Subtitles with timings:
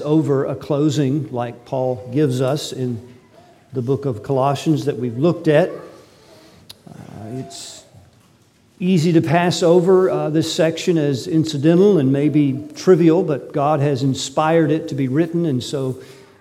[0.00, 3.14] over a closing like Paul gives us in
[3.72, 5.70] the book of Colossians that we've looked at.
[6.88, 6.94] Uh,
[7.32, 7.84] it's
[8.78, 14.02] easy to pass over uh, this section as incidental and maybe trivial, but God has
[14.02, 15.94] inspired it to be written, and so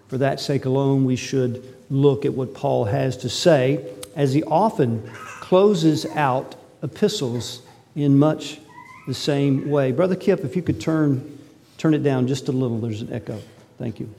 [0.07, 3.85] for that sake alone, we should look at what Paul has to say
[4.15, 5.07] as he often
[5.39, 7.61] closes out epistles
[7.95, 8.59] in much
[9.07, 9.91] the same way.
[9.91, 11.34] Brother Kip, if you could turn
[11.77, 13.41] Turn it down just a little, there's an echo.
[13.77, 14.13] Thank you.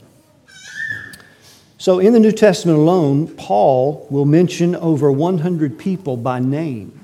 [1.79, 6.99] So, in the New Testament alone, Paul will mention over 100 people by name.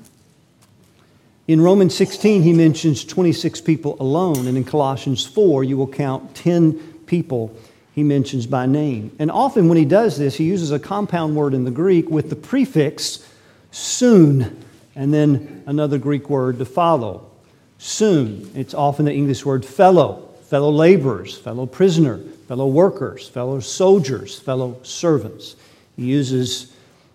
[1.48, 6.36] In Romans 16, he mentions 26 people alone, and in Colossians 4, you will count
[6.36, 6.74] 10
[7.06, 7.56] people
[7.94, 9.16] he mentions by name.
[9.20, 12.30] And often, when he does this, he uses a compound word in the Greek with
[12.30, 13.28] the prefix
[13.72, 17.30] soon, and then another Greek word to follow.
[17.78, 18.50] Soon.
[18.56, 24.78] It's often the English word fellow fellow laborers, fellow prisoner, fellow workers, fellow soldiers, fellow
[24.84, 25.56] servants.
[25.96, 26.72] He uses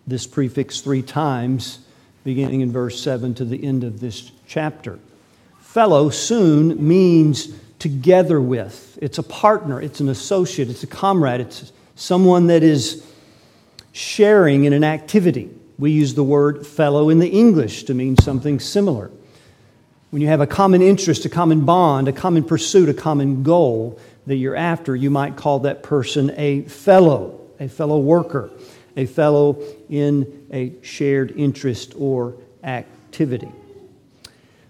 [0.08, 1.78] this prefix three times,
[2.25, 4.98] beginning in verse 7 to the end of this chapter.
[5.61, 8.98] Fellow soon means together with.
[9.00, 13.06] It's a partner, it's an associate, it's a comrade, it's someone that is
[13.92, 15.48] sharing in an activity.
[15.78, 19.12] We use the word fellow in the English to mean something similar.
[20.11, 24.01] When you have a common interest, a common bond, a common pursuit, a common goal
[24.27, 28.51] that you're after, you might call that person a fellow, a fellow worker,
[28.97, 33.51] a fellow in a shared interest or activity.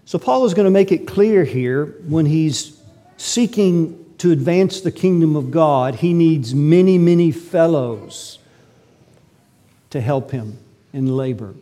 [0.06, 2.80] So, Paul is going to make it clear here when he's
[3.16, 8.38] seeking to advance the kingdom of God, he needs many, many fellows
[9.90, 10.58] to help him
[10.92, 11.54] in labor.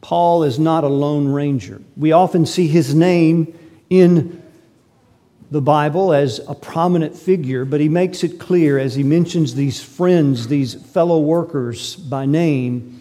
[0.00, 1.82] Paul is not a lone ranger.
[1.96, 3.56] We often see his name
[3.90, 4.42] in
[5.50, 9.82] the Bible as a prominent figure, but he makes it clear as he mentions these
[9.82, 13.00] friends, these fellow workers by name,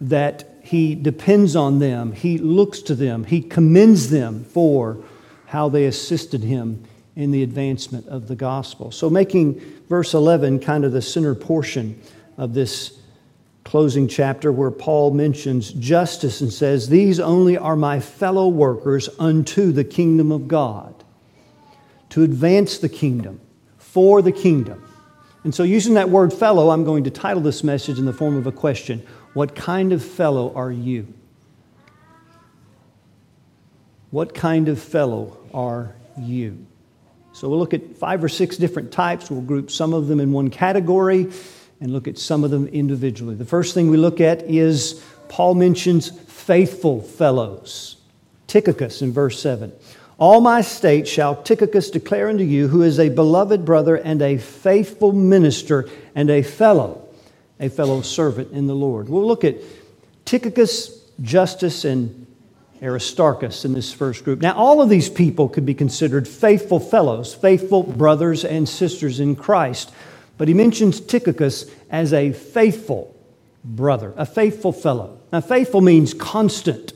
[0.00, 4.98] that he depends on them, he looks to them, he commends them for
[5.46, 6.84] how they assisted him
[7.16, 8.92] in the advancement of the gospel.
[8.92, 12.00] So, making verse 11 kind of the center portion
[12.36, 12.98] of this
[13.68, 19.72] closing chapter where Paul mentions Justus and says, These only are my fellow workers unto
[19.72, 20.94] the kingdom of God,
[22.08, 23.42] to advance the kingdom,
[23.76, 24.82] for the kingdom.
[25.44, 28.38] And so, using that word fellow, I'm going to title this message in the form
[28.38, 31.12] of a question What kind of fellow are you?
[34.10, 36.66] What kind of fellow are you?
[37.34, 39.30] So, we'll look at five or six different types.
[39.30, 41.30] We'll group some of them in one category
[41.80, 43.34] and look at some of them individually.
[43.34, 47.96] The first thing we look at is Paul mentions faithful fellows.
[48.46, 49.72] Tychicus in verse 7.
[50.18, 54.38] All my state shall Tychicus declare unto you, who is a beloved brother and a
[54.38, 57.06] faithful minister and a fellow,
[57.60, 59.08] a fellow servant in the Lord.
[59.08, 59.56] We'll look at
[60.24, 62.26] Tychicus, Justus, and
[62.82, 64.40] Aristarchus in this first group.
[64.40, 69.36] Now, all of these people could be considered faithful fellows, faithful brothers and sisters in
[69.36, 69.92] Christ.
[70.38, 73.14] But he mentions Tychicus as a faithful
[73.64, 75.18] brother, a faithful fellow.
[75.32, 76.92] Now, faithful means constant,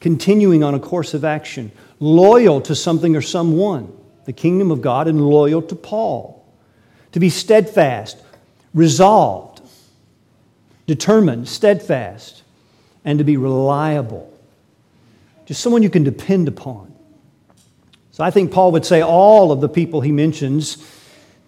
[0.00, 3.90] continuing on a course of action, loyal to something or someone,
[4.26, 6.46] the kingdom of God, and loyal to Paul.
[7.12, 8.22] To be steadfast,
[8.74, 9.62] resolved,
[10.86, 12.42] determined, steadfast,
[13.04, 14.30] and to be reliable.
[15.46, 16.92] Just someone you can depend upon.
[18.12, 20.76] So I think Paul would say all of the people he mentions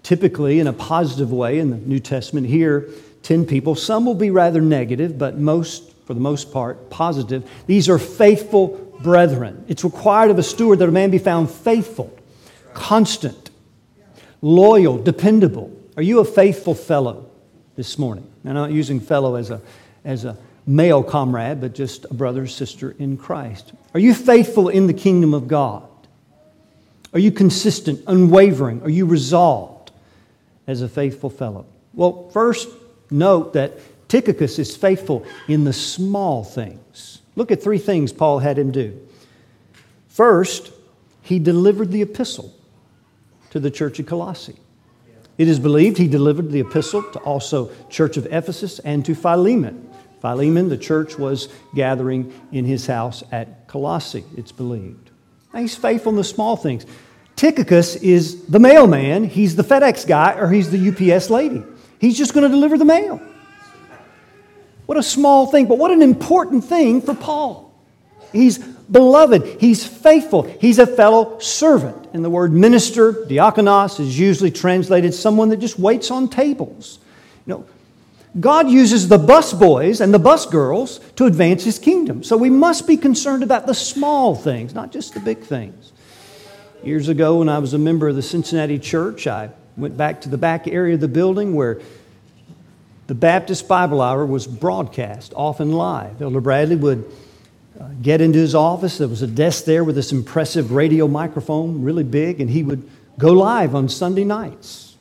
[0.06, 2.46] typically in a positive way in the New Testament.
[2.46, 2.88] Here,
[3.24, 3.74] 10 people.
[3.74, 7.50] Some will be rather negative, but most, for the most part, positive.
[7.66, 8.68] These are faithful
[9.02, 9.64] brethren.
[9.66, 12.16] It's required of a steward that a man be found faithful,
[12.72, 13.50] constant,
[14.42, 15.76] loyal, dependable.
[15.96, 17.28] Are you a faithful fellow
[17.74, 18.30] this morning?
[18.44, 19.60] I'm not using fellow as a,
[20.04, 20.36] as a
[20.68, 23.72] male comrade, but just a brother or sister in Christ.
[23.92, 25.88] Are you faithful in the kingdom of God?
[27.12, 28.82] Are you consistent, unwavering?
[28.82, 29.75] Are you resolved?
[30.66, 31.66] As a faithful fellow?
[31.94, 32.68] Well, first,
[33.10, 33.78] note that
[34.08, 37.20] Tychicus is faithful in the small things.
[37.34, 39.00] Look at three things Paul had him do.
[40.08, 40.72] First,
[41.22, 42.54] he delivered the epistle
[43.50, 44.56] to the church of Colossae.
[45.38, 49.90] It is believed he delivered the epistle to also church of Ephesus and to Philemon.
[50.20, 55.10] Philemon, the church was gathering in his house at Colossae, it's believed.
[55.52, 56.86] Now, he's faithful in the small things.
[57.36, 61.62] Tychicus is the mailman, he's the FedEx guy, or he's the UPS lady.
[62.00, 63.20] He's just going to deliver the mail.
[64.86, 67.74] What a small thing, but what an important thing for Paul.
[68.32, 69.60] He's beloved.
[69.60, 70.42] He's faithful.
[70.42, 72.08] He's a fellow servant.
[72.12, 76.98] And the word minister, diakonos, is usually translated someone that just waits on tables.
[77.46, 77.66] You know,
[78.38, 82.22] God uses the bus boys and the bus girls to advance his kingdom.
[82.22, 85.92] So we must be concerned about the small things, not just the big things.
[86.86, 90.28] Years ago, when I was a member of the Cincinnati church, I went back to
[90.28, 91.80] the back area of the building where
[93.08, 96.22] the Baptist Bible Hour was broadcast, often live.
[96.22, 97.12] Elder Bradley would
[97.80, 98.98] uh, get into his office.
[98.98, 102.88] There was a desk there with this impressive radio microphone, really big, and he would
[103.18, 104.94] go live on Sunday nights,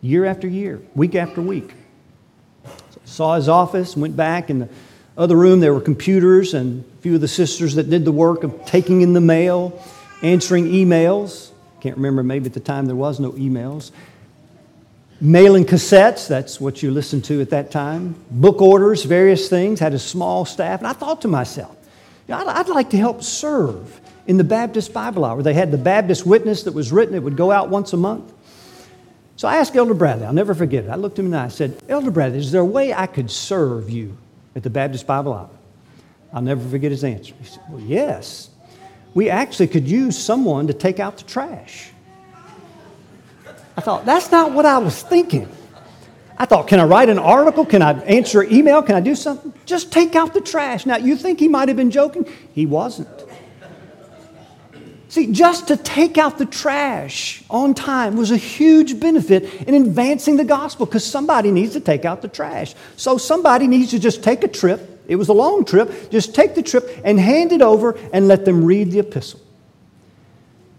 [0.00, 1.74] year after year, week after week.
[2.64, 4.68] So saw his office, went back in the
[5.14, 5.60] other room.
[5.60, 9.02] There were computers and a few of the sisters that did the work of taking
[9.02, 9.78] in the mail,
[10.22, 11.50] answering emails.
[11.80, 13.90] Can't remember, maybe at the time there was no emails
[15.20, 19.92] mailing cassettes, that's what you listened to at that time, book orders, various things, had
[19.92, 20.80] a small staff.
[20.80, 21.76] And I thought to myself,
[22.28, 25.42] I'd, I'd, like to help serve in the Baptist Bible Hour.
[25.42, 28.32] They had the Baptist Witness that was written, it would go out once a month.
[29.36, 30.90] So I asked Elder Bradley, I'll never forget it.
[30.90, 32.92] I looked him in the eye and I said, Elder Bradley, is there a way
[32.92, 34.16] I could serve you
[34.54, 35.50] at the Baptist Bible Hour?
[36.32, 37.34] I'll never forget his answer.
[37.40, 38.49] He said, Well, yes.
[39.14, 41.90] We actually could use someone to take out the trash.
[43.76, 45.48] I thought, that's not what I was thinking.
[46.36, 47.66] I thought, can I write an article?
[47.66, 48.82] Can I answer an email?
[48.82, 49.52] Can I do something?
[49.66, 50.86] Just take out the trash.
[50.86, 52.26] Now, you think he might have been joking?
[52.54, 53.08] He wasn't.
[55.10, 60.36] See, just to take out the trash on time was a huge benefit in advancing
[60.36, 62.74] the gospel because somebody needs to take out the trash.
[62.96, 64.89] So somebody needs to just take a trip.
[65.10, 66.10] It was a long trip.
[66.10, 69.40] Just take the trip and hand it over and let them read the epistle.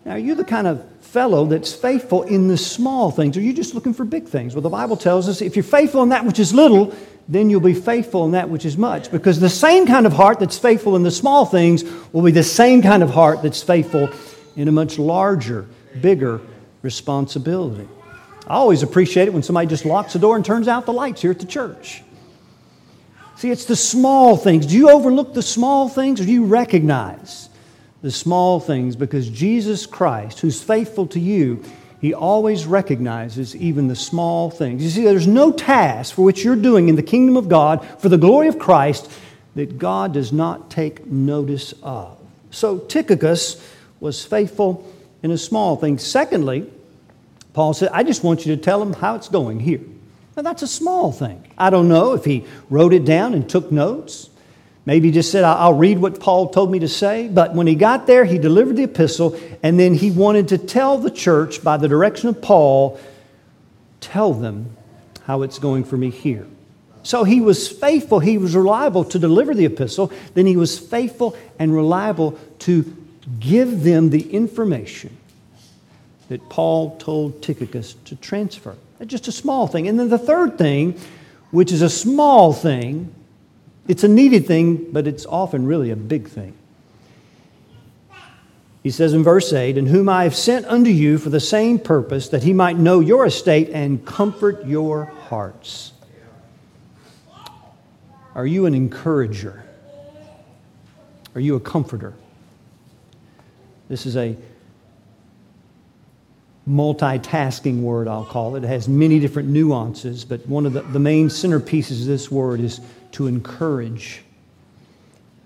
[0.05, 3.35] Now, are you the kind of fellow that's faithful in the small things?
[3.35, 4.55] Are you just looking for big things?
[4.55, 6.95] Well, the Bible tells us if you're faithful in that which is little,
[7.27, 9.11] then you'll be faithful in that which is much.
[9.11, 12.41] Because the same kind of heart that's faithful in the small things will be the
[12.41, 14.09] same kind of heart that's faithful
[14.55, 15.67] in a much larger,
[15.99, 16.39] bigger
[16.83, 17.87] responsibility.
[18.47, 21.21] I always appreciate it when somebody just locks the door and turns out the lights
[21.21, 22.01] here at the church.
[23.41, 24.67] See, it's the small things.
[24.67, 27.49] Do you overlook the small things or do you recognize
[28.03, 31.63] the small things because Jesus Christ, who's faithful to you,
[31.99, 34.83] he always recognizes even the small things.
[34.83, 38.09] You see, there's no task for which you're doing in the kingdom of God for
[38.09, 39.11] the glory of Christ
[39.55, 42.19] that God does not take notice of.
[42.51, 43.59] So Tychicus
[43.99, 44.87] was faithful
[45.23, 45.97] in a small thing.
[45.97, 46.71] Secondly,
[47.53, 49.81] Paul said, I just want you to tell him how it's going here.
[50.35, 51.45] Now, that's a small thing.
[51.57, 54.29] I don't know if he wrote it down and took notes.
[54.85, 57.27] Maybe he just said, I'll read what Paul told me to say.
[57.27, 60.97] But when he got there, he delivered the epistle, and then he wanted to tell
[60.97, 62.99] the church by the direction of Paul,
[63.99, 64.75] tell them
[65.25, 66.47] how it's going for me here.
[67.03, 71.35] So he was faithful, he was reliable to deliver the epistle, then he was faithful
[71.59, 72.95] and reliable to
[73.39, 75.15] give them the information
[76.29, 78.75] that Paul told Tychicus to transfer.
[79.05, 79.87] Just a small thing.
[79.87, 80.99] And then the third thing,
[81.49, 83.13] which is a small thing,
[83.87, 86.53] it's a needed thing, but it's often really a big thing.
[88.83, 91.77] He says in verse 8, And whom I have sent unto you for the same
[91.77, 95.93] purpose, that he might know your estate and comfort your hearts.
[98.33, 99.63] Are you an encourager?
[101.35, 102.13] Are you a comforter?
[103.87, 104.37] This is a
[106.71, 108.63] multitasking word, I'll call it.
[108.63, 112.61] It has many different nuances, but one of the, the main centerpieces of this word
[112.61, 112.79] is
[113.11, 114.23] to encourage.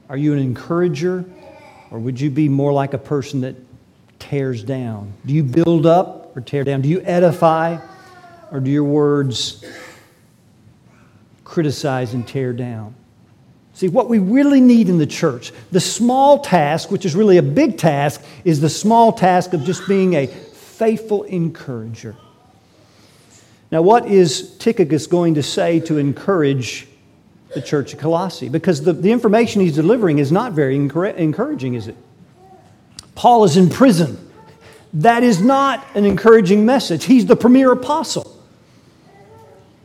[0.08, 1.26] Are you an encourager,
[1.90, 3.56] or would you be more like a person that
[4.20, 5.14] tears down?
[5.26, 6.82] Do you build up or tear down?
[6.82, 7.80] Do you edify,
[8.52, 9.66] or do your words
[11.44, 12.94] criticize and tear down?
[13.74, 17.44] See, what we really need in the church, the small task, which is really a
[17.44, 20.28] big task, is the small task of just being a
[20.78, 22.16] faithful encourager.
[23.72, 26.88] Now, what is Tychicus going to say to encourage
[27.54, 31.88] the church of Colossae because the, the information he's delivering is not very encouraging, is
[31.88, 31.96] it?
[33.16, 34.20] Paul is in prison.
[34.94, 37.06] That is not an encouraging message.
[37.06, 38.42] He's the premier apostle,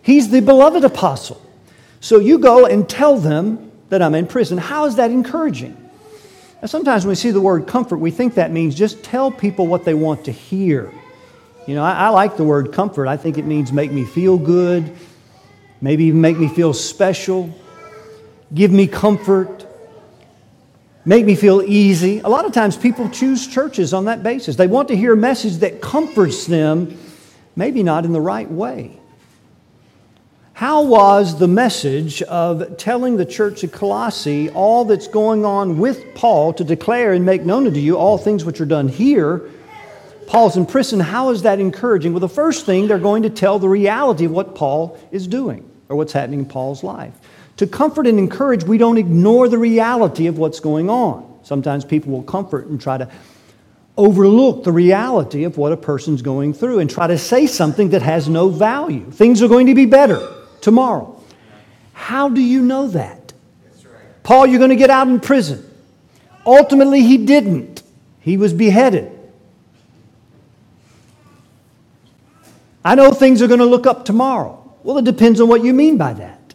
[0.02, 1.40] he's the beloved apostle.
[2.02, 4.56] So you go and tell them that I'm in prison.
[4.56, 5.76] How is that encouraging?
[6.66, 9.84] Sometimes when we see the word comfort, we think that means just tell people what
[9.84, 10.92] they want to hear.
[11.66, 13.06] You know, I, I like the word comfort.
[13.06, 14.94] I think it means make me feel good,
[15.80, 17.54] maybe even make me feel special,
[18.52, 19.66] give me comfort,
[21.06, 22.18] make me feel easy.
[22.20, 24.56] A lot of times people choose churches on that basis.
[24.56, 26.98] They want to hear a message that comforts them,
[27.56, 29.00] maybe not in the right way.
[30.60, 36.14] How was the message of telling the church of Colossae all that's going on with
[36.14, 39.48] Paul to declare and make known unto you all things which are done here?
[40.26, 41.00] Paul's in prison.
[41.00, 42.12] How is that encouraging?
[42.12, 45.66] Well, the first thing, they're going to tell the reality of what Paul is doing
[45.88, 47.14] or what's happening in Paul's life.
[47.56, 51.38] To comfort and encourage, we don't ignore the reality of what's going on.
[51.42, 53.08] Sometimes people will comfort and try to
[53.96, 58.02] overlook the reality of what a person's going through and try to say something that
[58.02, 59.10] has no value.
[59.10, 61.20] Things are going to be better tomorrow.
[61.92, 63.32] How do you know that?
[64.22, 65.68] Paul, you're going to get out in prison.
[66.46, 67.82] Ultimately, he didn't.
[68.20, 69.16] He was beheaded.
[72.84, 74.56] I know things are going to look up tomorrow.
[74.82, 76.54] Well, it depends on what you mean by that.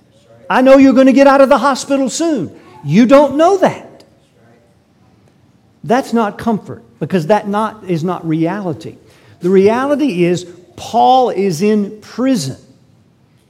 [0.50, 2.60] I know you're going to get out of the hospital soon.
[2.84, 4.04] You don't know that.
[5.84, 8.98] That's not comfort because that not, is not reality.
[9.42, 10.46] The reality is
[10.76, 12.58] Paul is in prison.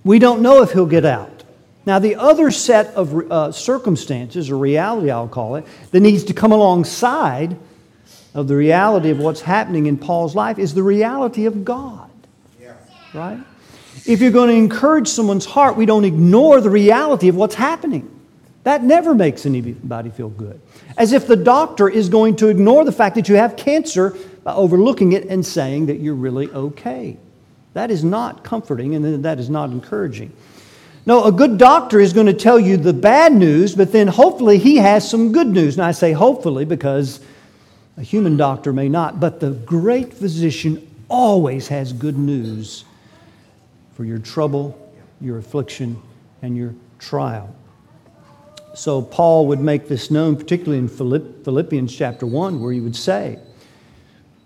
[0.05, 1.43] We don't know if he'll get out.
[1.85, 6.33] Now, the other set of uh, circumstances, or reality, I'll call it, that needs to
[6.33, 7.57] come alongside
[8.33, 12.09] of the reality of what's happening in Paul's life is the reality of God.
[12.61, 12.73] Yeah.
[13.13, 13.39] Right?
[14.05, 18.11] If you're going to encourage someone's heart, we don't ignore the reality of what's happening.
[18.63, 20.59] That never makes anybody feel good.
[20.97, 24.53] As if the doctor is going to ignore the fact that you have cancer by
[24.53, 27.17] overlooking it and saying that you're really okay.
[27.75, 30.31] That is not comforting and that is not encouraging.
[31.05, 34.57] No, a good doctor is going to tell you the bad news, but then hopefully
[34.57, 35.75] he has some good news.
[35.75, 37.19] And I say hopefully because
[37.97, 42.85] a human doctor may not, but the great physician always has good news
[43.93, 46.01] for your trouble, your affliction,
[46.41, 47.53] and your trial.
[48.73, 53.37] So Paul would make this known, particularly in Philippians chapter 1, where he would say,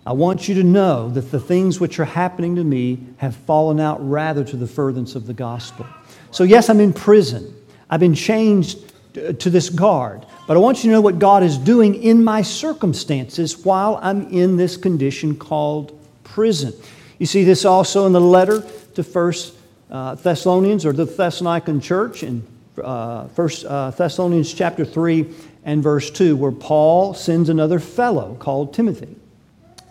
[0.06, 3.80] I want you to know that the things which are happening to me have fallen
[3.80, 5.86] out rather to the furtherance of the gospel.
[6.32, 7.54] So, yes, I'm in prison.
[7.90, 8.80] I've been changed
[9.14, 10.26] to this guard.
[10.48, 14.28] But I want you to know what God is doing in my circumstances while I'm
[14.30, 16.74] in this condition called prison.
[17.18, 18.64] You see this also in the letter
[18.96, 19.56] to First
[19.92, 22.46] uh, Thessalonians or the Thessalonican church in
[22.82, 25.34] uh, First uh, Thessalonians chapter 3
[25.66, 29.16] and verse 2, where Paul sends another fellow called Timothy.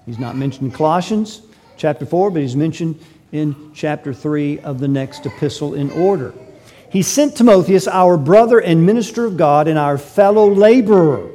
[0.09, 1.43] He's not mentioned in Colossians
[1.77, 2.99] chapter 4, but he's mentioned
[3.31, 6.33] in chapter 3 of the next epistle in order.
[6.91, 11.31] He sent Timotheus, our brother and minister of God, and our fellow laborer.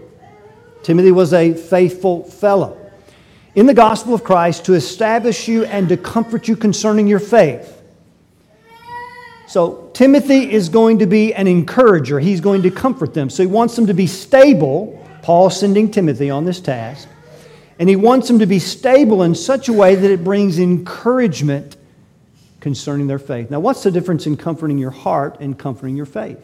[0.82, 2.76] Timothy was a faithful fellow
[3.54, 7.80] in the gospel of Christ to establish you and to comfort you concerning your faith.
[9.46, 12.20] So, Timothy is going to be an encourager.
[12.20, 13.30] He's going to comfort them.
[13.30, 15.00] So, he wants them to be stable.
[15.22, 17.08] Paul sending Timothy on this task.
[17.80, 21.76] And he wants them to be stable in such a way that it brings encouragement
[22.60, 23.52] concerning their faith.
[23.52, 26.40] Now, what's the difference in comforting your heart and comforting your faith?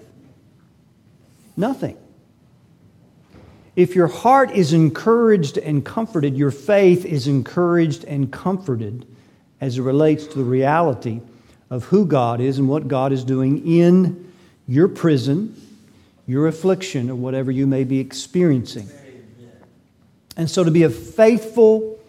[1.56, 1.98] Nothing.
[3.76, 9.06] If your heart is encouraged and comforted, your faith is encouraged and comforted
[9.62, 11.22] as it relates to the reality
[11.70, 14.34] of who God is and what God is doing in
[14.68, 15.56] your prison,
[16.28, 18.90] your affliction, or whatever you may be experiencing.
[20.40, 22.00] And so to be a faithful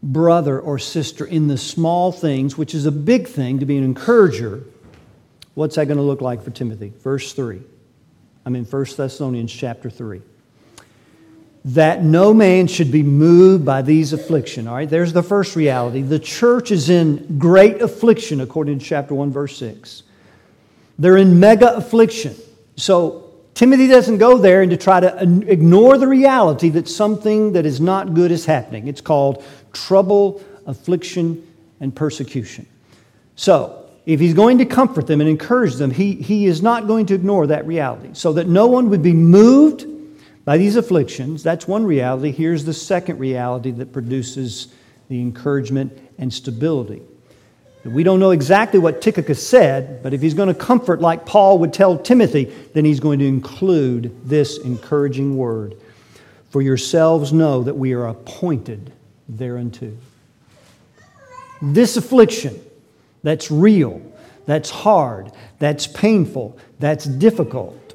[0.00, 3.82] brother or sister in the small things, which is a big thing, to be an
[3.82, 4.62] encourager,
[5.54, 6.92] what's that going to look like for Timothy?
[7.02, 7.60] Verse 3.
[8.46, 10.22] I'm in 1 Thessalonians chapter 3.
[11.64, 14.68] That no man should be moved by these affliction.
[14.68, 16.02] All right, there's the first reality.
[16.02, 20.04] The church is in great affliction, according to chapter 1, verse 6.
[20.96, 22.36] They're in mega affliction.
[22.76, 23.27] So
[23.58, 27.80] Timothy doesn't go there and to try to ignore the reality that something that is
[27.80, 28.86] not good is happening.
[28.86, 31.44] It's called trouble, affliction,
[31.80, 32.68] and persecution.
[33.34, 37.06] So, if he's going to comfort them and encourage them, he, he is not going
[37.06, 38.10] to ignore that reality.
[38.12, 39.86] So that no one would be moved
[40.44, 42.30] by these afflictions, that's one reality.
[42.30, 44.68] Here's the second reality that produces
[45.08, 47.02] the encouragement and stability.
[47.84, 51.58] We don't know exactly what Tychicus said, but if he's going to comfort like Paul
[51.60, 52.44] would tell Timothy,
[52.74, 55.76] then he's going to include this encouraging word.
[56.50, 58.92] For yourselves know that we are appointed
[59.28, 59.96] thereunto.
[61.60, 62.60] This affliction
[63.22, 64.00] that's real,
[64.46, 67.94] that's hard, that's painful, that's difficult,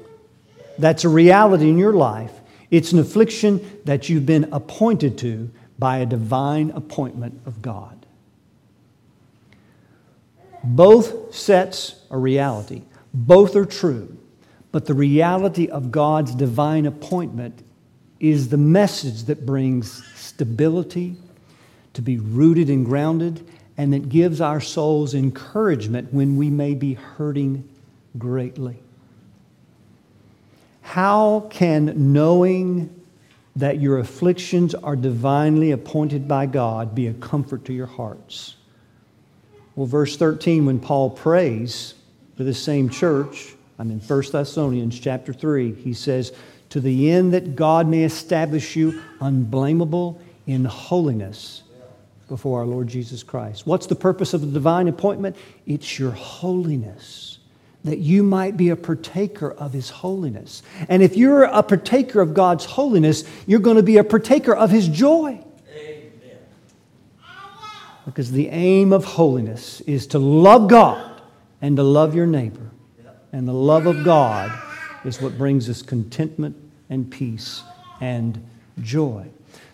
[0.78, 2.32] that's a reality in your life.
[2.70, 7.93] It's an affliction that you've been appointed to by a divine appointment of God.
[10.64, 14.16] Both sets are reality, both are true.
[14.72, 17.62] But the reality of God's divine appointment
[18.18, 21.16] is the message that brings stability,
[21.92, 26.94] to be rooted and grounded, and that gives our souls encouragement when we may be
[26.94, 27.68] hurting
[28.18, 28.78] greatly.
[30.82, 33.00] How can knowing
[33.54, 38.56] that your afflictions are divinely appointed by God be a comfort to your hearts?
[39.76, 41.94] Well, verse 13, when Paul prays
[42.36, 46.32] for the same church, I'm in 1 Thessalonians chapter 3, he says,
[46.70, 51.62] To the end that God may establish you unblameable in holiness
[52.28, 53.66] before our Lord Jesus Christ.
[53.66, 55.36] What's the purpose of the divine appointment?
[55.66, 57.38] It's your holiness,
[57.82, 60.62] that you might be a partaker of His holiness.
[60.88, 64.70] And if you're a partaker of God's holiness, you're going to be a partaker of
[64.70, 65.43] His joy.
[68.04, 71.22] Because the aim of holiness is to love God
[71.62, 72.70] and to love your neighbor.
[73.32, 74.52] And the love of God
[75.04, 76.56] is what brings us contentment
[76.90, 77.62] and peace
[78.00, 78.44] and
[78.80, 79.26] joy.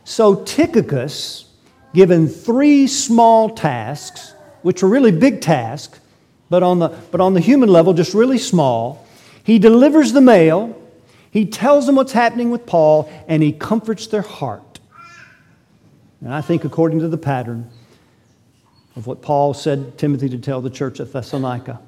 [0.04, 1.46] So Tychicus
[1.92, 6.00] given three small tasks, which were really big tasks,
[6.49, 9.06] but on the, but on the human level, just really small.
[9.42, 10.76] He delivers the mail,
[11.30, 14.80] he tells them what's happening with Paul, and he comforts their heart.
[16.20, 17.70] And I think, according to the pattern
[18.97, 21.80] of what Paul said Timothy to tell the church at Thessalonica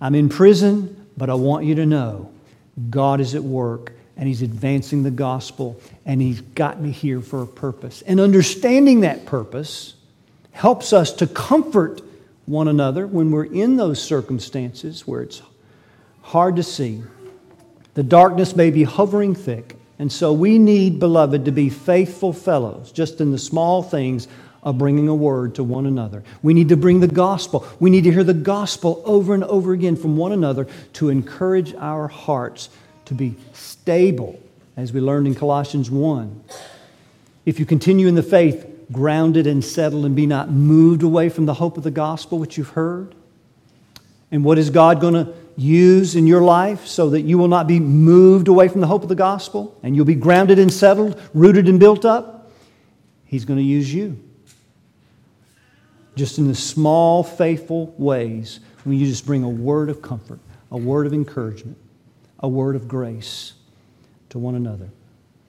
[0.00, 2.30] I'm in prison, but I want you to know
[2.90, 7.42] God is at work and He's advancing the gospel, and He's got me here for
[7.42, 8.02] a purpose.
[8.02, 9.94] And understanding that purpose
[10.50, 12.02] helps us to comfort
[12.46, 15.40] one another when we're in those circumstances where it's
[16.22, 17.02] hard to see.
[17.94, 22.90] The darkness may be hovering thick, and so we need, beloved, to be faithful fellows,
[22.90, 24.26] just in the small things
[24.62, 26.22] of bringing a word to one another.
[26.42, 27.66] We need to bring the gospel.
[27.78, 31.74] We need to hear the gospel over and over again from one another to encourage
[31.74, 32.68] our hearts
[33.06, 34.38] to be stable,
[34.76, 36.44] as we learned in Colossians 1.
[37.46, 41.46] If you continue in the faith, grounded and settled, and be not moved away from
[41.46, 43.14] the hope of the gospel which you've heard.
[44.30, 47.66] And what is God going to use in your life so that you will not
[47.66, 51.20] be moved away from the hope of the gospel and you'll be grounded and settled,
[51.32, 52.50] rooted and built up?
[53.24, 54.22] He's going to use you.
[56.18, 60.40] Just in the small, faithful ways when you just bring a word of comfort,
[60.72, 61.78] a word of encouragement,
[62.40, 63.52] a word of grace
[64.30, 64.88] to one another.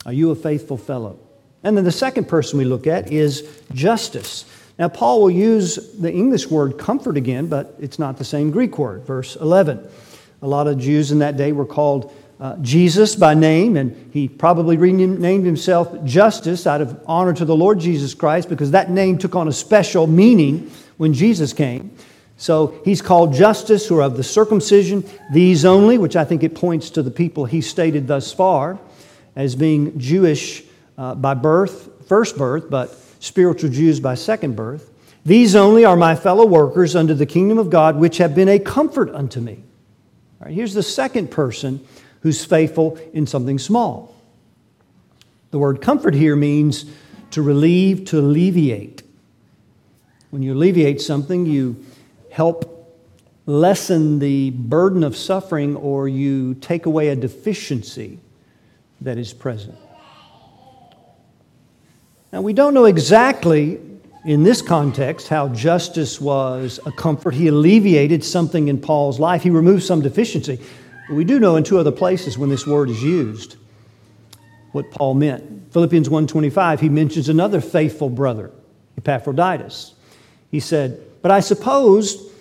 [0.06, 1.18] Are you a faithful fellow?
[1.64, 4.46] And then the second person we look at is Justus.
[4.78, 8.78] Now, Paul will use the English word comfort again, but it's not the same Greek
[8.78, 9.02] word.
[9.06, 9.90] Verse 11.
[10.44, 14.30] A lot of Jews in that day were called uh, Jesus by name, and he
[14.30, 19.18] probably renamed himself Justus out of honor to the Lord Jesus Christ because that name
[19.18, 21.92] took on a special meaning when Jesus came.
[22.38, 26.56] So he's called Justus, who are of the circumcision, these only, which I think it
[26.56, 28.80] points to the people he stated thus far
[29.36, 30.64] as being Jewish
[30.98, 34.90] uh, by birth, first birth, but spiritual Jews by second birth.
[35.26, 38.60] These only are my fellow workers under the kingdom of God, which have been a
[38.60, 39.64] comfort unto me.
[40.40, 41.86] Right, here's the second person
[42.22, 44.16] who's faithful in something small.
[45.52, 46.86] The word comfort here means
[47.32, 49.04] to relieve, to alleviate.
[50.30, 51.84] When you alleviate something, you
[52.32, 52.76] help
[53.46, 58.20] lessen the burden of suffering or you take away a deficiency
[59.02, 59.76] that is present.
[62.32, 63.80] Now, we don't know exactly
[64.24, 67.34] in this context how Justus was a comfort.
[67.34, 70.60] He alleviated something in Paul's life, he removed some deficiency.
[71.10, 73.56] But we do know in two other places when this word is used
[74.74, 75.74] what Paul meant.
[75.74, 78.52] Philippians 1:25 he mentions another faithful brother,
[78.96, 79.96] Epaphroditus.
[80.52, 82.32] He said, but I suppose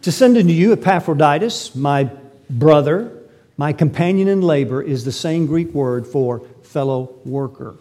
[0.00, 2.10] to send unto you Epaphroditus, my
[2.48, 3.12] brother,
[3.58, 7.74] my companion in labor, is the same Greek word for fellow worker.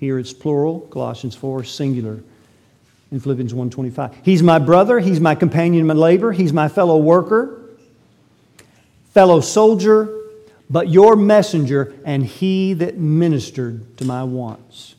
[0.00, 2.22] Here it's plural, Colossians 4, singular
[3.10, 4.14] in Philippians 1:25.
[4.22, 7.61] He's my brother, he's my companion in labor, he's my fellow worker,
[9.12, 10.18] fellow soldier,
[10.68, 14.94] but your messenger and he that ministered to my wants.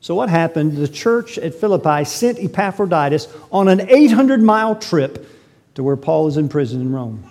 [0.00, 0.76] So, what happened?
[0.76, 5.28] The church at Philippi sent Epaphroditus on an 800 mile trip
[5.74, 7.28] to where Paul is in prison in Rome.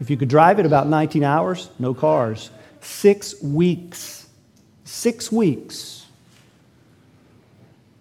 [0.00, 2.50] If you could drive it about 19 hours, no cars.
[2.80, 4.28] Six weeks.
[4.84, 6.06] Six weeks.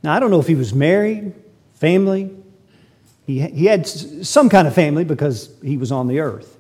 [0.04, 1.34] Now, I don't know if he was married,
[1.76, 2.36] family.
[3.26, 6.58] He, he had some kind of family because he was on the earth.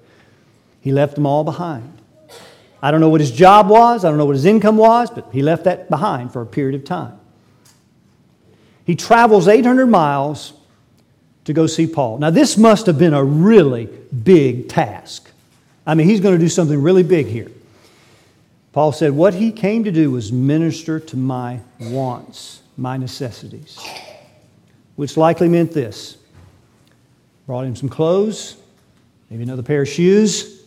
[0.81, 1.99] He left them all behind.
[2.81, 5.29] I don't know what his job was, I don't know what his income was, but
[5.31, 7.17] he left that behind for a period of time.
[8.85, 10.53] He travels 800 miles
[11.45, 12.17] to go see Paul.
[12.17, 13.85] Now, this must have been a really
[14.23, 15.29] big task.
[15.85, 17.49] I mean, he's going to do something really big here.
[18.73, 23.79] Paul said, What he came to do was minister to my wants, my necessities,
[24.95, 26.17] which likely meant this
[27.45, 28.55] brought him some clothes,
[29.29, 30.61] maybe another pair of shoes.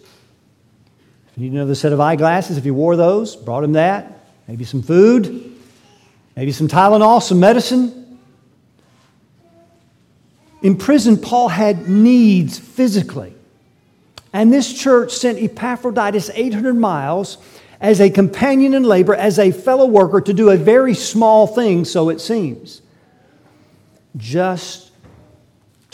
[1.29, 4.65] If you need another set of eyeglasses, if he wore those, brought him that, maybe
[4.65, 5.57] some food,
[6.35, 8.19] maybe some Tylenol, some medicine.
[10.63, 13.35] In prison, Paul had needs physically.
[14.33, 17.39] And this church sent Epaphroditus 800 miles
[17.81, 21.85] as a companion in labor, as a fellow worker, to do a very small thing,
[21.85, 22.83] so it seems.
[24.17, 24.86] Just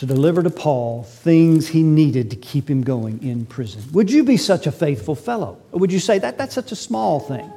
[0.02, 3.84] to deliver to Paul things he needed to keep him going in prison.
[3.92, 5.62] Would you be such a faithful fellow?
[5.70, 7.48] Or would you say that that's such a small thing?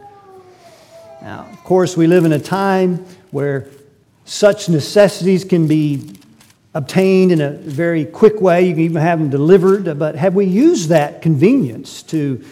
[1.24, 3.68] Now, of course, we live in a time where
[4.26, 6.20] such necessities can be
[6.76, 8.68] obtained in a very quick way.
[8.68, 9.98] You can even have them delivered.
[9.98, 12.46] But have we used that convenience to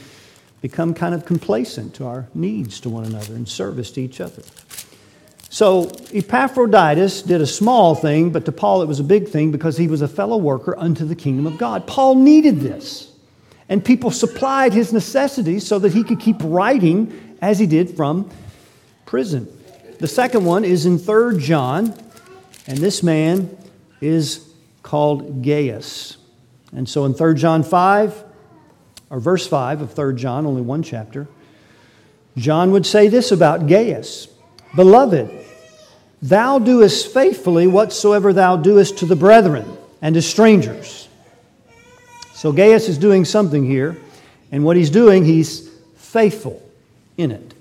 [0.61, 4.41] become kind of complacent to our needs to one another and service to each other?
[5.53, 9.77] So Epaphroditus did a small thing, but to Paul it was a big thing because
[9.77, 11.85] he was a fellow worker unto the kingdom of God.
[11.85, 13.11] Paul needed this.
[13.69, 18.31] And people supplied his necessities so that he could keep writing as he did from
[19.05, 19.47] prison.
[19.99, 21.93] The second one is in 3 John,
[22.65, 23.55] and this man
[24.01, 26.17] is called Gaius.
[26.75, 28.23] And so in 3 John 5,
[29.11, 31.27] or verse 5 of 3 John, only one chapter,
[32.37, 34.29] John would say this about Gaius
[34.75, 35.42] Beloved,
[36.23, 41.09] thou doest faithfully whatsoever thou doest to the brethren and to strangers.
[42.33, 43.97] So Gaius is doing something here,
[44.51, 46.61] and what he's doing, he's faithful
[47.17, 47.53] in it.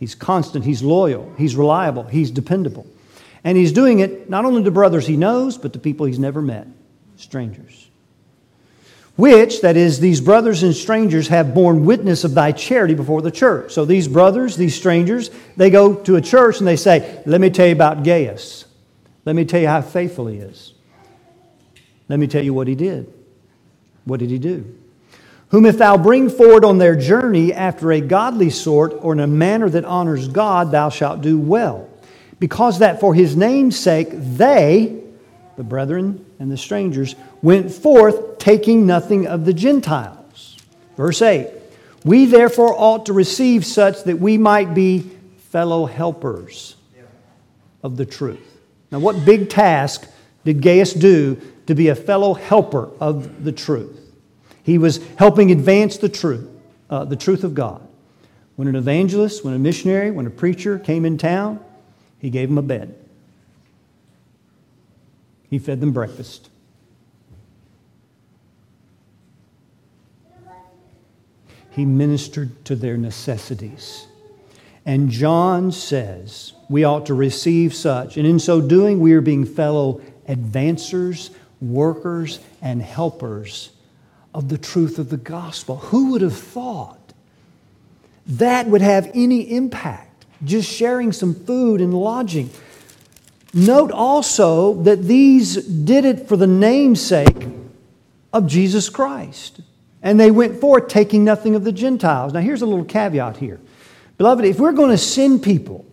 [0.00, 2.86] He's constant, he's loyal, he's reliable, he's dependable.
[3.44, 6.40] And he's doing it not only to brothers he knows, but to people he's never
[6.40, 6.66] met,
[7.16, 7.81] strangers.
[9.16, 13.30] Which, that is, these brothers and strangers have borne witness of thy charity before the
[13.30, 13.72] church.
[13.72, 17.50] So these brothers, these strangers, they go to a church and they say, Let me
[17.50, 18.64] tell you about Gaius.
[19.24, 20.72] Let me tell you how faithful he is.
[22.08, 23.12] Let me tell you what he did.
[24.04, 24.78] What did he do?
[25.50, 29.26] Whom if thou bring forward on their journey after a godly sort or in a
[29.26, 31.90] manner that honors God, thou shalt do well
[32.42, 35.00] because that for his name's sake they,
[35.56, 40.56] the brethren and the strangers, went forth taking nothing of the Gentiles.
[40.96, 41.48] Verse 8
[42.04, 45.08] We therefore ought to receive such that we might be
[45.50, 46.74] fellow helpers
[47.84, 48.40] of the truth.
[48.90, 50.08] Now, what big task
[50.44, 54.00] did Gaius do to be a fellow helper of the truth?
[54.64, 56.50] He was helping advance the truth,
[56.90, 57.86] uh, the truth of God.
[58.56, 61.60] When an evangelist, when a missionary, when a preacher came in town,
[62.18, 62.98] he gave him a bed.
[65.52, 66.48] He fed them breakfast.
[71.68, 74.06] He ministered to their necessities.
[74.86, 78.16] And John says we ought to receive such.
[78.16, 81.28] And in so doing, we are being fellow advancers,
[81.60, 83.72] workers, and helpers
[84.34, 85.76] of the truth of the gospel.
[85.76, 87.12] Who would have thought
[88.26, 90.12] that would have any impact?
[90.44, 92.50] just sharing some food and lodging.
[93.54, 97.46] Note also that these did it for the namesake
[98.32, 99.60] of Jesus Christ.
[100.02, 102.32] And they went forth taking nothing of the Gentiles.
[102.32, 103.60] Now, here's a little caveat here.
[104.18, 105.84] Beloved, if we're going to send people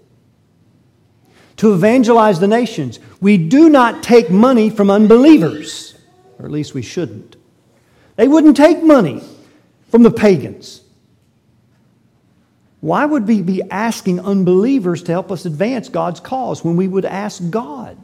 [1.57, 5.95] to evangelize the nations, we do not take money from unbelievers,
[6.37, 7.35] or at least we shouldn't.
[8.15, 9.21] They wouldn't take money
[9.89, 10.81] from the pagans.
[12.81, 17.05] Why would we be asking unbelievers to help us advance God's cause when we would
[17.05, 17.97] ask God?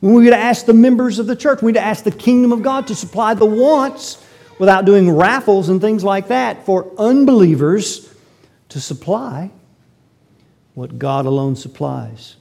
[0.00, 2.62] When we would ask the members of the church, when we'd ask the kingdom of
[2.62, 4.24] God to supply the wants
[4.58, 8.12] without doing raffles and things like that for unbelievers
[8.70, 9.50] to supply
[10.74, 12.36] what God alone supplies.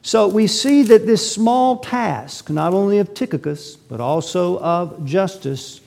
[0.00, 5.80] So we see that this small task, not only of Tychicus, but also of Justus,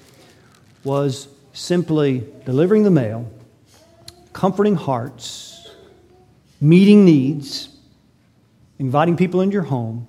[0.84, 3.30] was simply delivering the mail
[4.40, 5.70] comforting hearts,
[6.62, 7.76] meeting needs,
[8.80, 10.08] inviting people into your home.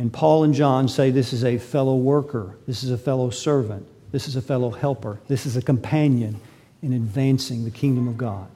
[0.00, 3.86] And Paul and John say this is a fellow worker, this is a fellow servant,
[4.10, 6.40] this is a fellow helper, this is a companion
[6.82, 8.48] in advancing the kingdom of God.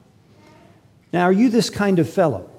[1.13, 2.49] Now, are you this kind of fellow?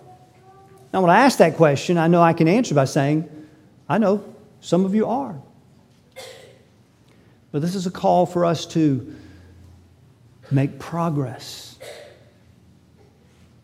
[0.94, 3.28] Now, when I ask that question, I know I can answer by saying,
[3.86, 4.24] I know
[4.62, 5.38] some of you are.
[7.50, 9.14] But this is a call for us to
[10.50, 11.71] make progress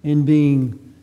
[0.02, 0.94] in being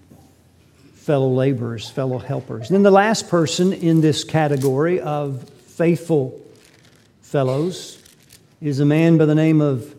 [0.95, 2.69] fellow laborers, fellow helpers.
[2.69, 6.41] And then the last person in this category of faithful
[7.21, 8.01] fellows
[8.61, 9.93] is a man by the name of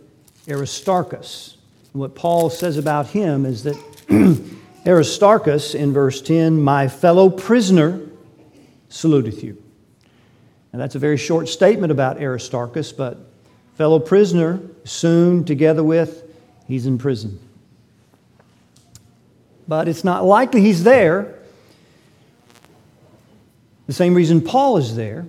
[0.48, 1.56] Aristarchus.
[1.92, 3.76] What Paul says about him is that
[4.86, 8.00] Aristarchus, in verse 10, my fellow prisoner,
[8.88, 9.62] saluteth you.
[10.72, 13.18] And that's a very short statement about Aristarchus, but
[13.76, 16.24] fellow prisoner, soon together with,
[16.66, 17.38] he's in prison.
[19.68, 21.34] But it's not likely he's there.
[23.86, 25.26] The same reason Paul is there.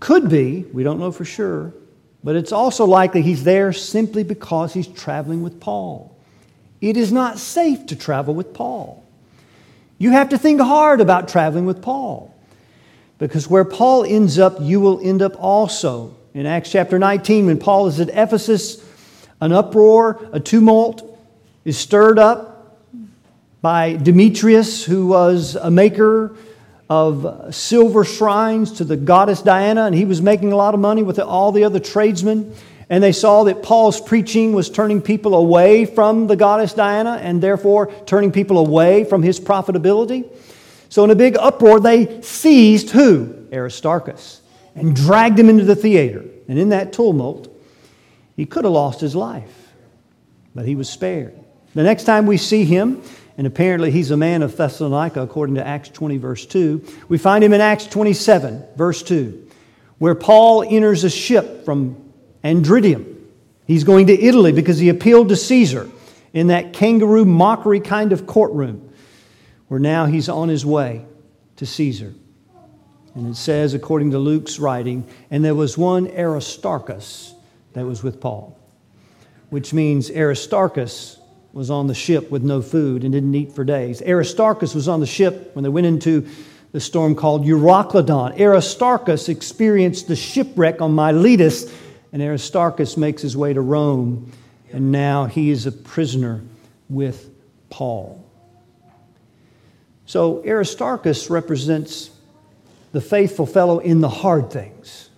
[0.00, 1.74] Could be, we don't know for sure,
[2.22, 6.16] but it's also likely he's there simply because he's traveling with Paul.
[6.80, 9.04] It is not safe to travel with Paul.
[9.98, 12.34] You have to think hard about traveling with Paul.
[13.18, 16.16] Because where Paul ends up, you will end up also.
[16.34, 18.84] In Acts chapter 19, when Paul is at Ephesus,
[19.40, 21.18] an uproar, a tumult
[21.64, 22.53] is stirred up
[23.64, 26.36] by Demetrius, who was a maker
[26.90, 31.02] of silver shrines to the goddess Diana, and he was making a lot of money
[31.02, 32.54] with all the other tradesmen.
[32.90, 37.42] And they saw that Paul's preaching was turning people away from the goddess Diana and
[37.42, 40.28] therefore turning people away from his profitability.
[40.90, 43.46] So, in a big uproar, they seized who?
[43.50, 44.42] Aristarchus
[44.74, 46.22] and dragged him into the theater.
[46.48, 47.48] And in that tumult,
[48.36, 49.72] he could have lost his life,
[50.54, 51.34] but he was spared.
[51.74, 53.02] The next time we see him,
[53.36, 56.84] and apparently he's a man of Thessalonica, according to Acts 20, verse 2.
[57.08, 59.50] We find him in Acts 27, verse 2,
[59.98, 61.96] where Paul enters a ship from
[62.44, 63.12] Adramyttium.
[63.66, 65.90] He's going to Italy because he appealed to Caesar
[66.32, 68.92] in that kangaroo mockery kind of courtroom,
[69.68, 71.04] where now he's on his way
[71.56, 72.14] to Caesar.
[73.14, 77.34] And it says, according to Luke's writing, and there was one Aristarchus
[77.72, 78.58] that was with Paul,
[79.50, 81.18] which means Aristarchus
[81.54, 84.02] was on the ship with no food and didn't eat for days.
[84.02, 86.26] Aristarchus was on the ship when they went into
[86.72, 88.38] the storm called Euroclydon.
[88.38, 91.72] Aristarchus experienced the shipwreck on Miletus,
[92.12, 94.32] and Aristarchus makes his way to Rome,
[94.72, 96.42] and now he is a prisoner
[96.90, 97.30] with
[97.70, 98.20] Paul.
[100.06, 102.10] So Aristarchus represents
[102.90, 105.08] the faithful fellow in the hard things.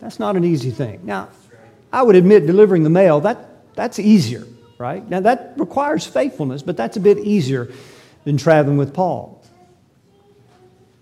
[0.00, 1.00] That's not an easy thing.
[1.04, 1.28] Now,
[1.92, 4.44] I would admit delivering the mail, that, that's easier
[4.80, 5.06] right?
[5.08, 7.70] Now, that requires faithfulness, but that's a bit easier
[8.24, 9.44] than traveling with Paul.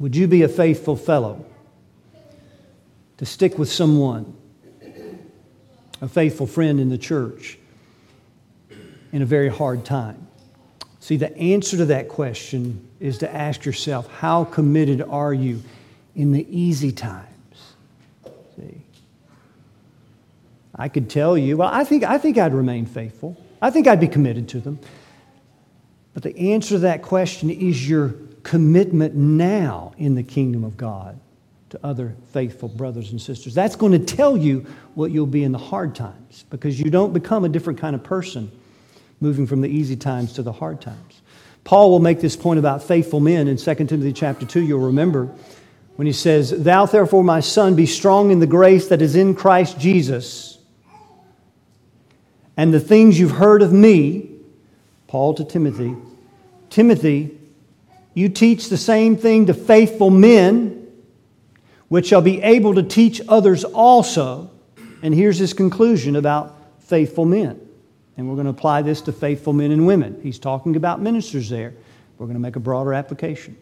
[0.00, 1.46] Would you be a faithful fellow
[3.18, 4.36] to stick with someone,
[6.00, 7.56] a faithful friend in the church,
[9.12, 10.26] in a very hard time?
[10.98, 15.62] See, the answer to that question is to ask yourself how committed are you
[16.16, 17.74] in the easy times?
[18.56, 18.82] See?
[20.74, 23.40] I could tell you, well, I think, I think I'd remain faithful.
[23.60, 24.78] I think I'd be committed to them.
[26.14, 31.18] But the answer to that question is your commitment now in the kingdom of God
[31.70, 33.54] to other faithful brothers and sisters.
[33.54, 37.12] That's going to tell you what you'll be in the hard times because you don't
[37.12, 38.50] become a different kind of person
[39.20, 41.20] moving from the easy times to the hard times.
[41.64, 44.62] Paul will make this point about faithful men in 2 Timothy chapter 2.
[44.62, 45.28] You'll remember
[45.96, 49.34] when he says, Thou therefore, my son, be strong in the grace that is in
[49.34, 50.57] Christ Jesus
[52.58, 54.28] and the things you've heard of me,
[55.06, 55.94] Paul to Timothy,
[56.70, 57.38] Timothy,
[58.14, 60.88] you teach the same thing to faithful men,
[61.86, 64.50] which shall be able to teach others also.
[65.02, 67.60] And here's his conclusion about faithful men.
[68.16, 70.18] And we're going to apply this to faithful men and women.
[70.20, 71.74] He's talking about ministers there.
[72.18, 73.56] We're going to make a broader application.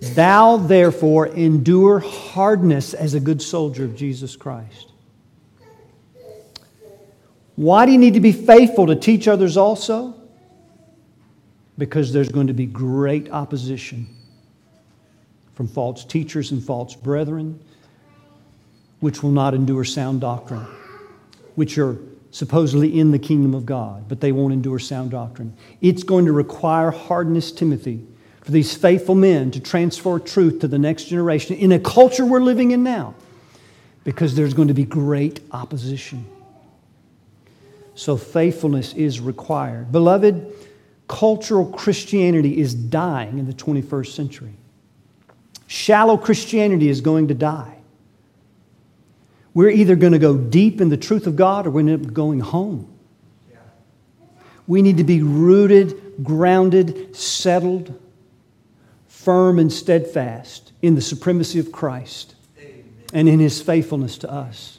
[0.00, 4.92] Thou, therefore, endure hardness as a good soldier of Jesus Christ.
[7.56, 10.14] Why do you need to be faithful to teach others also?
[11.78, 14.08] Because there's going to be great opposition
[15.54, 17.60] from false teachers and false brethren,
[19.00, 20.66] which will not endure sound doctrine,
[21.54, 21.96] which are
[22.32, 25.56] supposedly in the kingdom of God, but they won't endure sound doctrine.
[25.80, 28.04] It's going to require hardness, Timothy,
[28.40, 32.40] for these faithful men to transfer truth to the next generation in a culture we're
[32.40, 33.14] living in now,
[34.02, 36.26] because there's going to be great opposition.
[37.94, 39.92] So faithfulness is required.
[39.92, 40.52] Beloved,
[41.08, 44.54] cultural Christianity is dying in the 21st century.
[45.66, 47.78] Shallow Christianity is going to die.
[49.54, 52.10] We're either going to go deep in the truth of God or we're going to
[52.10, 52.90] going home.
[54.66, 58.00] We need to be rooted, grounded, settled,
[59.06, 62.34] firm, and steadfast in the supremacy of Christ
[63.12, 64.78] and in his faithfulness to us.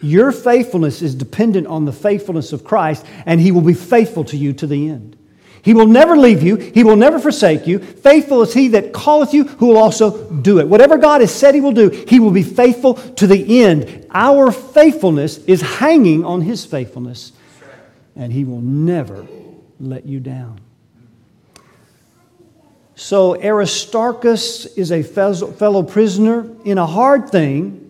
[0.00, 4.36] Your faithfulness is dependent on the faithfulness of Christ, and He will be faithful to
[4.36, 5.16] you to the end.
[5.62, 6.56] He will never leave you.
[6.56, 7.80] He will never forsake you.
[7.80, 10.66] Faithful is he that calleth you, who will also do it.
[10.66, 14.06] Whatever God has said he will do, he will be faithful to the end.
[14.10, 17.32] Our faithfulness is hanging on his faithfulness,
[18.16, 19.26] and he will never
[19.78, 20.60] let you down.
[22.94, 27.89] So Aristarchus is a fellow prisoner in a hard thing.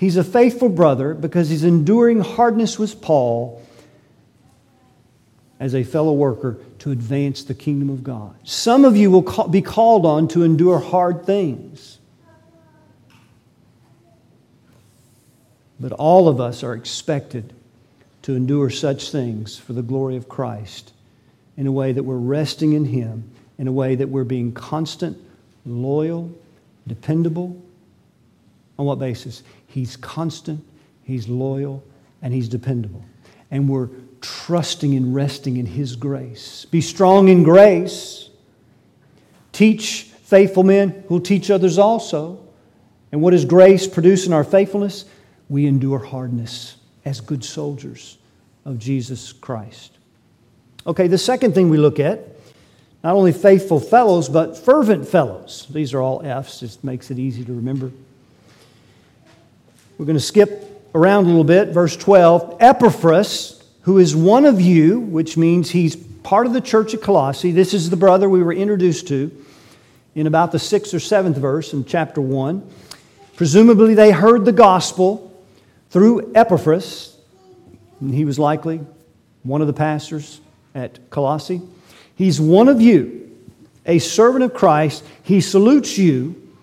[0.00, 3.62] He's a faithful brother because he's enduring hardness with Paul
[5.60, 8.34] as a fellow worker to advance the kingdom of God.
[8.42, 11.98] Some of you will be called on to endure hard things.
[15.78, 17.52] But all of us are expected
[18.22, 20.94] to endure such things for the glory of Christ
[21.58, 25.18] in a way that we're resting in Him in a way that we're being constant,
[25.66, 26.34] loyal,
[26.86, 27.62] dependable.
[28.78, 29.42] On what basis?
[29.70, 30.64] He's constant,
[31.04, 31.82] He's loyal,
[32.22, 33.04] and He's dependable.
[33.50, 33.88] And we're
[34.20, 36.66] trusting and resting in His grace.
[36.66, 38.30] Be strong in grace.
[39.52, 42.44] Teach faithful men who'll teach others also.
[43.12, 45.04] And what does grace produce in our faithfulness?
[45.48, 48.18] We endure hardness as good soldiers
[48.64, 49.98] of Jesus Christ.
[50.86, 52.20] Okay, the second thing we look at
[53.04, 55.66] not only faithful fellows, but fervent fellows.
[55.70, 57.90] These are all F's, just makes it easy to remember.
[60.00, 61.74] We're going to skip around a little bit.
[61.74, 66.94] Verse 12 Epaphras, who is one of you, which means he's part of the church
[66.94, 67.52] at Colossae.
[67.52, 69.30] This is the brother we were introduced to
[70.14, 72.66] in about the sixth or seventh verse in chapter 1.
[73.36, 75.38] Presumably, they heard the gospel
[75.90, 77.14] through Epaphras,
[78.00, 78.80] and he was likely
[79.42, 80.40] one of the pastors
[80.74, 81.60] at Colossae.
[82.14, 83.36] He's one of you,
[83.84, 85.04] a servant of Christ.
[85.24, 86.54] He salutes you,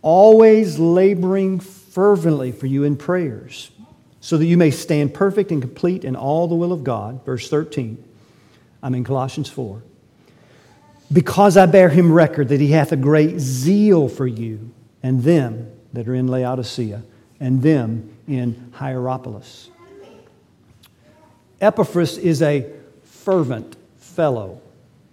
[0.00, 1.60] always laboring
[1.94, 3.70] fervently for you in prayers,
[4.20, 7.24] so that you may stand perfect and complete in all the will of God.
[7.24, 8.02] Verse 13.
[8.82, 9.80] I'm in Colossians 4.
[11.12, 14.72] Because I bear him record that he hath a great zeal for you
[15.04, 17.02] and them that are in Laodicea
[17.38, 19.70] and them in Hierapolis.
[21.60, 22.68] Epaphras is a
[23.04, 24.60] fervent fellow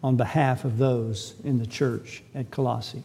[0.04, 3.04] on behalf of those in the church at Colossae.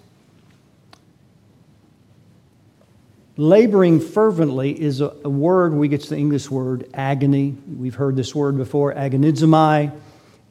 [3.38, 7.55] Laboring fervently is a, a, word, we get to the English word agony.
[7.68, 9.92] We've heard this word before, agonizomai,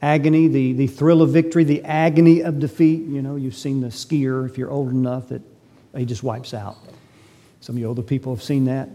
[0.03, 3.01] agony, the, the thrill of victory, the agony of defeat.
[3.07, 5.41] You know, you've seen the skier, if you're old enough, that
[5.97, 6.77] he just wipes out.
[7.59, 8.87] Some of you older people have seen that.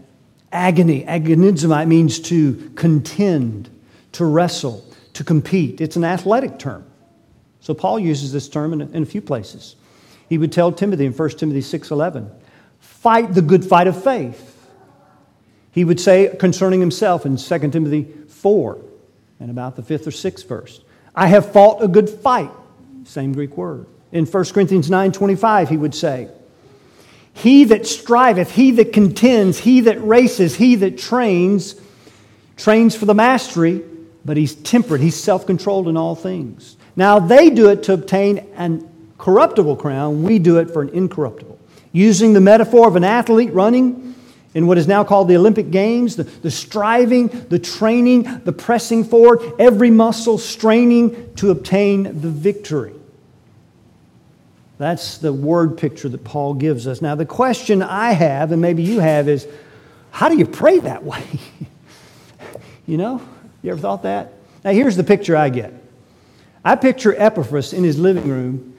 [0.53, 3.69] Agony, agonizomai means to contend,
[4.13, 5.81] to wrestle, to compete.
[5.81, 6.85] It's an athletic term.
[7.59, 9.75] So Paul uses this term in a, in a few places.
[10.29, 12.31] He would tell Timothy in 1 Timothy 6:11,
[13.01, 14.67] "Fight the good fight of faith."
[15.71, 18.77] He would say concerning himself in 2 Timothy 4
[19.39, 20.81] and about the 5th or 6th verse,
[21.15, 22.51] "I have fought a good fight."
[23.05, 23.87] Same Greek word.
[24.11, 26.27] In 1 Corinthians 9:25 he would say,
[27.33, 31.75] "He that striveth, he that contends, he that races, he that trains,
[32.55, 33.81] trains for the mastery,
[34.23, 38.87] but he's temperate, he's self-controlled in all things." Now, they do it to obtain an
[39.17, 41.50] corruptible crown, we do it for an incorruptible.
[41.91, 44.15] Using the metaphor of an athlete running
[44.53, 49.03] in what is now called the Olympic Games, the, the striving, the training, the pressing
[49.03, 52.93] forward, every muscle straining to obtain the victory.
[54.77, 57.01] That's the word picture that Paul gives us.
[57.01, 59.47] Now, the question I have, and maybe you have, is
[60.09, 61.23] how do you pray that way?
[62.87, 63.21] you know,
[63.61, 64.33] you ever thought that?
[64.63, 65.73] Now, here's the picture I get
[66.63, 68.70] I picture Epaphras in his living room,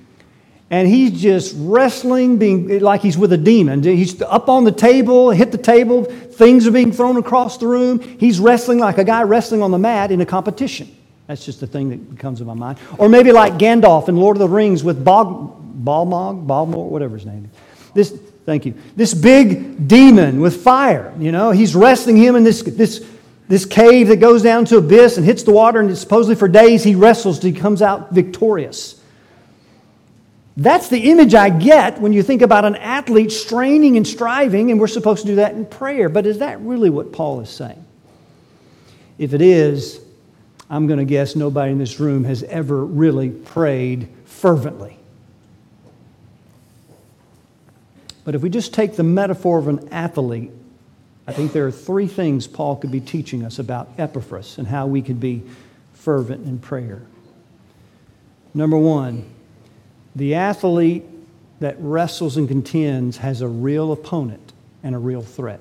[0.73, 3.83] and he's just wrestling, being like he's with a demon.
[3.83, 8.01] He's up on the table, hit the table, things are being thrown across the room.
[8.01, 10.89] He's wrestling like a guy wrestling on the mat in a competition.
[11.27, 12.79] That's just the thing that comes to my mind.
[12.97, 17.27] Or maybe like Gandalf in Lord of the Rings with Bog, Balmog, Balmor, whatever his
[17.27, 17.91] name is.
[17.93, 18.73] This, thank you.
[18.97, 23.07] This big demon with fire, you know, he's wrestling him in this, this
[23.47, 26.83] this cave that goes down to abyss and hits the water, and supposedly for days
[26.83, 29.02] he wrestles till he comes out victorious.
[30.57, 34.79] That's the image I get when you think about an athlete straining and striving, and
[34.79, 36.09] we're supposed to do that in prayer.
[36.09, 37.83] But is that really what Paul is saying?
[39.19, 40.01] If it is,
[40.69, 44.99] I'm going to guess nobody in this room has ever really prayed fervently.
[48.25, 50.53] But if we just take the metaphor of an athlete
[51.27, 54.87] I think there are three things Paul could be teaching us about Epaphras and how
[54.87, 55.42] we could be
[55.94, 57.03] fervent in prayer.
[58.55, 59.31] Number one,
[60.15, 61.04] the athlete
[61.60, 64.52] that wrestles and contends has a real opponent
[64.83, 65.60] and a real threat.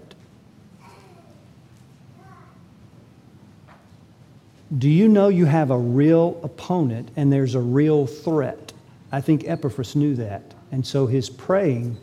[4.77, 8.71] Do you know you have a real opponent and there's a real threat?
[9.11, 10.43] I think Epaphras knew that.
[10.71, 11.97] And so his praying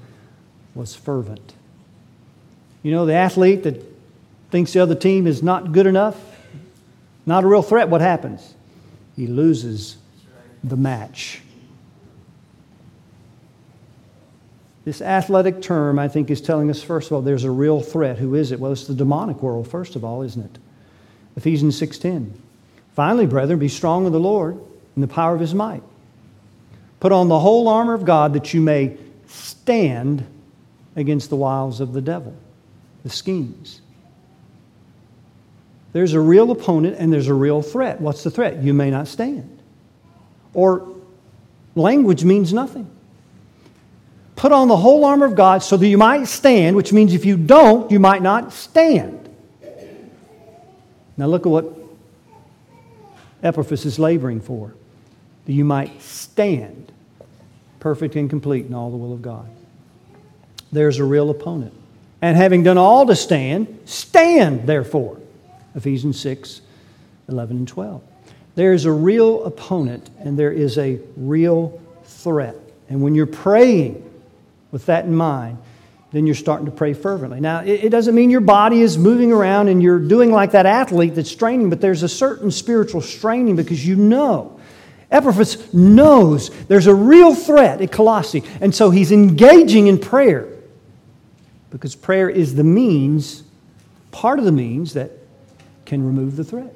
[0.74, 1.55] was fervent.
[2.82, 3.82] You know, the athlete that
[4.51, 6.16] thinks the other team is not good enough,
[7.26, 8.55] not a real threat, what happens?
[9.16, 9.96] He loses
[10.62, 11.40] the match.
[14.89, 18.16] This athletic term, I think, is telling us, first of all, there's a real threat.
[18.16, 18.59] Who is it?
[18.59, 20.59] Well, it's the demonic world, first of all, isn't it?
[21.36, 22.30] Ephesians 6.10.
[22.95, 24.59] Finally, brethren, be strong in the Lord
[24.97, 25.82] in the power of his might.
[27.01, 30.24] Put on the whole armor of God that you may stand
[30.97, 32.34] against the wiles of the devil,
[33.03, 33.82] the schemes.
[35.93, 38.01] There's a real opponent and there's a real threat.
[38.01, 38.62] What's the threat?
[38.62, 39.59] You may not stand.
[40.55, 40.89] Or
[41.74, 42.91] language means nothing.
[44.39, 47.24] Put on the whole armor of God so that you might stand, which means if
[47.24, 49.28] you don't, you might not stand.
[51.16, 51.74] Now look at what
[53.43, 54.74] Epaphras is laboring for
[55.45, 56.93] that you might stand
[57.80, 59.51] perfect and complete in all the will of God.
[60.70, 61.74] There's a real opponent.
[62.22, 65.18] And having done all to stand, stand therefore.
[65.74, 66.61] Ephesians 6
[67.28, 68.03] 11 and 12.
[68.55, 72.55] There is a real opponent and there is a real threat.
[72.89, 74.07] And when you're praying
[74.71, 75.59] with that in mind,
[76.12, 77.41] then you're starting to pray fervently.
[77.41, 81.14] Now, it, doesn't mean your body is moving around and you're doing like that athlete
[81.14, 84.59] that's straining, but there's a certain spiritual straining because you know.
[85.11, 90.49] Epaphras knows there's a real threat at Colossae, and so he's engaging in prayer
[91.71, 93.43] because prayer is the means,
[94.11, 95.12] part of the means that
[95.85, 96.75] can remove the threat.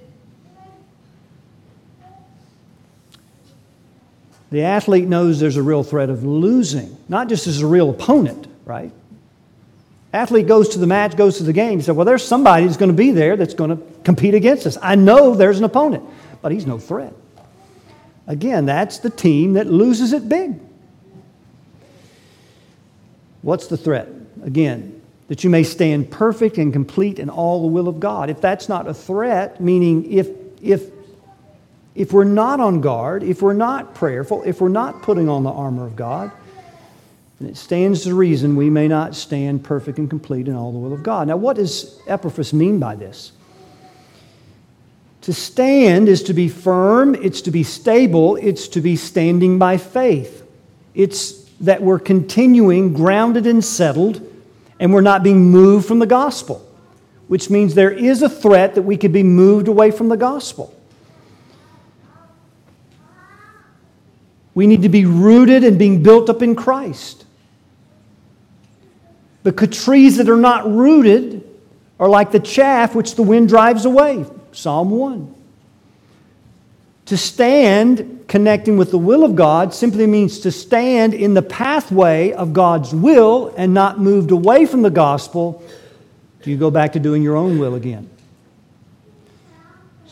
[4.53, 8.47] The athlete knows there's a real threat of losing, not just as a real opponent,
[8.67, 8.93] right?
[10.13, 11.79] Athlete goes to the match, goes to the game.
[11.79, 14.67] He said, Well, there's somebody who's going to be there that's going to compete against
[14.67, 14.77] us.
[14.83, 16.05] I know there's an opponent,
[16.43, 17.15] but he's no threat.
[18.27, 20.61] Again, that's the team that loses it big.
[23.41, 24.07] What's the threat?
[24.45, 28.29] Again, that you may stand perfect and complete in all the will of God.
[28.29, 30.29] If that's not a threat, meaning if,
[30.61, 30.92] if,
[31.95, 35.51] if we're not on guard, if we're not prayerful, if we're not putting on the
[35.51, 36.31] armor of God,
[37.39, 40.79] and it stands to reason we may not stand perfect and complete in all the
[40.79, 41.27] will of God.
[41.27, 43.33] Now, what does Epaphras mean by this?
[45.23, 49.77] To stand is to be firm, it's to be stable, it's to be standing by
[49.77, 50.47] faith.
[50.95, 54.21] It's that we're continuing grounded and settled,
[54.81, 56.67] and we're not being moved from the gospel,
[57.29, 60.75] which means there is a threat that we could be moved away from the gospel.
[64.55, 67.25] We need to be rooted and being built up in Christ.
[69.43, 71.43] The trees that are not rooted
[71.99, 74.25] are like the chaff which the wind drives away.
[74.53, 75.35] Psalm 1.
[77.07, 82.33] To stand connecting with the will of God simply means to stand in the pathway
[82.33, 85.63] of God's will and not moved away from the gospel.
[86.43, 88.09] Do you go back to doing your own will again?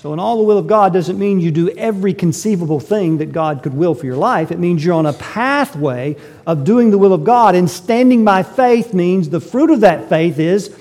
[0.00, 3.32] So, in all the will of God doesn't mean you do every conceivable thing that
[3.32, 4.50] God could will for your life.
[4.50, 7.54] It means you're on a pathway of doing the will of God.
[7.54, 10.74] And standing by faith means the fruit of that faith is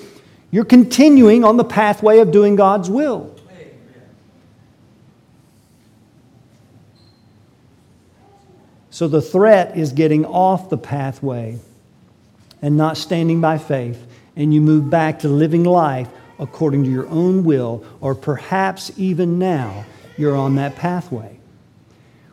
[0.50, 3.36] you're continuing on the pathway of doing God's will.
[8.88, 11.58] So, the threat is getting off the pathway
[12.62, 14.02] and not standing by faith,
[14.34, 16.08] and you move back to living life
[16.40, 19.84] according to your own will, or perhaps even now
[20.16, 21.40] you're on that pathway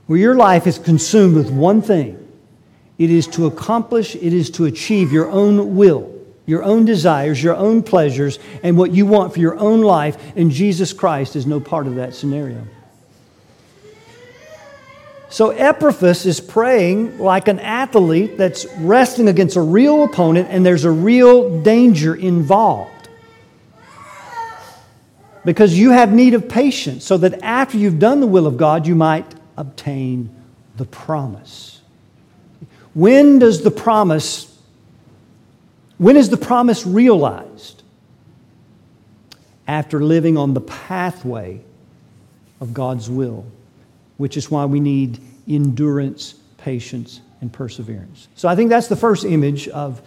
[0.08, 2.24] where your life is consumed with one thing
[2.98, 6.12] it is to accomplish, it is to achieve your own will,
[6.48, 10.50] your own desires, your own pleasures, and what you want for your own life, and
[10.50, 12.66] Jesus Christ is no part of that scenario.
[15.30, 20.86] So Epaphras is praying like an athlete that's wrestling against a real opponent, and there's
[20.86, 22.97] a real danger involved
[25.48, 28.86] because you have need of patience, so that after you've done the will of God,
[28.86, 30.30] you might obtain
[30.76, 31.80] the promise.
[32.94, 34.54] When does the promise,
[36.00, 37.82] when is the promise realized?
[39.70, 41.62] After living on the pathway
[42.60, 43.46] of God's will,
[44.18, 45.18] which is why we need
[45.48, 48.28] endurance, patience, and perseverance.
[48.36, 50.02] So I think that's the first image of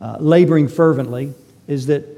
[0.00, 1.34] uh, laboring fervently,
[1.66, 2.17] is that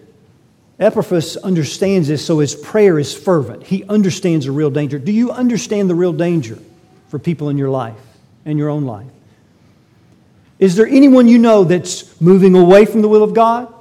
[0.81, 3.63] Epaphras understands this, so his prayer is fervent.
[3.63, 4.99] He understands the real danger.
[4.99, 6.59] Do you understand the real danger
[7.09, 8.01] for people in your life
[8.47, 9.07] and your own life?
[10.59, 13.73] Is there anyone you know that's moving away from the will of God?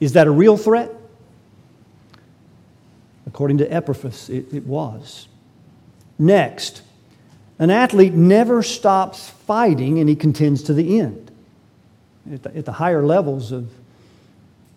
[0.00, 0.90] Is that a real threat?
[3.26, 5.28] According to Epaphras, it, it was.
[6.18, 6.82] Next,
[7.60, 11.30] an athlete never stops fighting and he contends to the end.
[12.32, 13.70] At the, at the higher levels of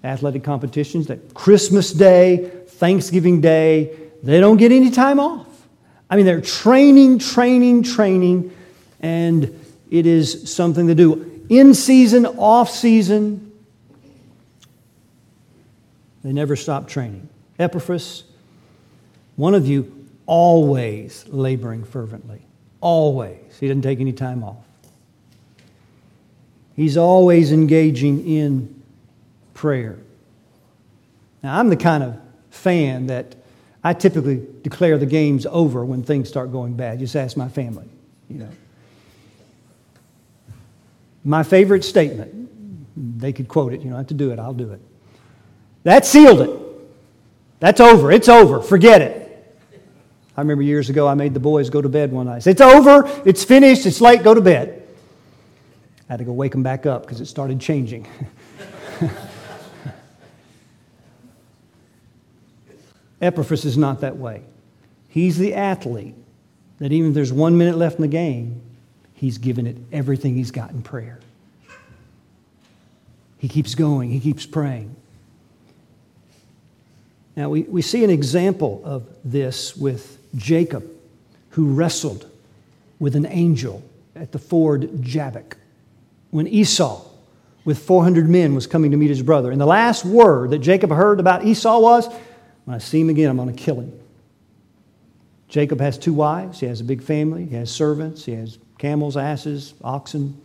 [0.08, 5.46] athletic competitions, that Christmas Day, Thanksgiving Day, they don't get any time off.
[6.10, 8.56] I mean, they're training, training, training,
[9.02, 9.60] and
[9.92, 11.46] it is something to do.
[11.50, 13.52] In season, off season,
[16.24, 17.28] they never stop training.
[17.60, 18.24] Epaphras,
[19.36, 22.42] one of you always laboring fervently.
[22.82, 23.58] Always.
[23.60, 24.58] He doesn't take any time off.
[26.76, 28.77] He's always engaging in
[29.58, 29.98] prayer.
[31.42, 32.18] Now, I'm the kind of
[32.52, 33.36] fan that
[33.84, 37.00] I typically declare the game's over when things start going bad.
[37.00, 37.88] Just ask my family,
[38.30, 38.50] you know.
[41.24, 42.50] My favorite statement,
[43.20, 44.80] they could quote it, you don't have to do it, I'll do it.
[45.84, 46.52] That sealed it.
[47.60, 48.12] That's over.
[48.12, 48.62] It's over.
[48.62, 49.24] Forget it.
[50.36, 52.44] I remember years ago I made the boys go to bed one night.
[52.44, 53.10] Said, it's over.
[53.26, 53.88] It's finished.
[53.88, 54.22] It's late.
[54.22, 54.84] Go to bed.
[56.10, 58.08] I had to go wake them back up because it started changing.
[63.22, 64.44] Epaphras is not that way.
[65.08, 66.16] He's the athlete
[66.80, 68.62] that even if there's one minute left in the game,
[69.14, 71.20] he's given it everything he's got in prayer.
[73.40, 74.96] He keeps going, he keeps praying.
[77.36, 80.90] Now, we, we see an example of this with Jacob,
[81.52, 82.30] who wrestled
[83.00, 83.84] with an angel
[84.16, 85.58] at the ford Jabbok
[86.32, 87.06] when Esau,
[87.64, 89.52] with 400 men, was coming to meet his brother.
[89.52, 92.10] And the last word that Jacob heard about Esau was,
[92.68, 93.98] When I see him again, I'm going to kill him.
[95.48, 99.16] Jacob has two wives, he has a big family, he has servants, he has camels,
[99.16, 100.38] asses, oxen.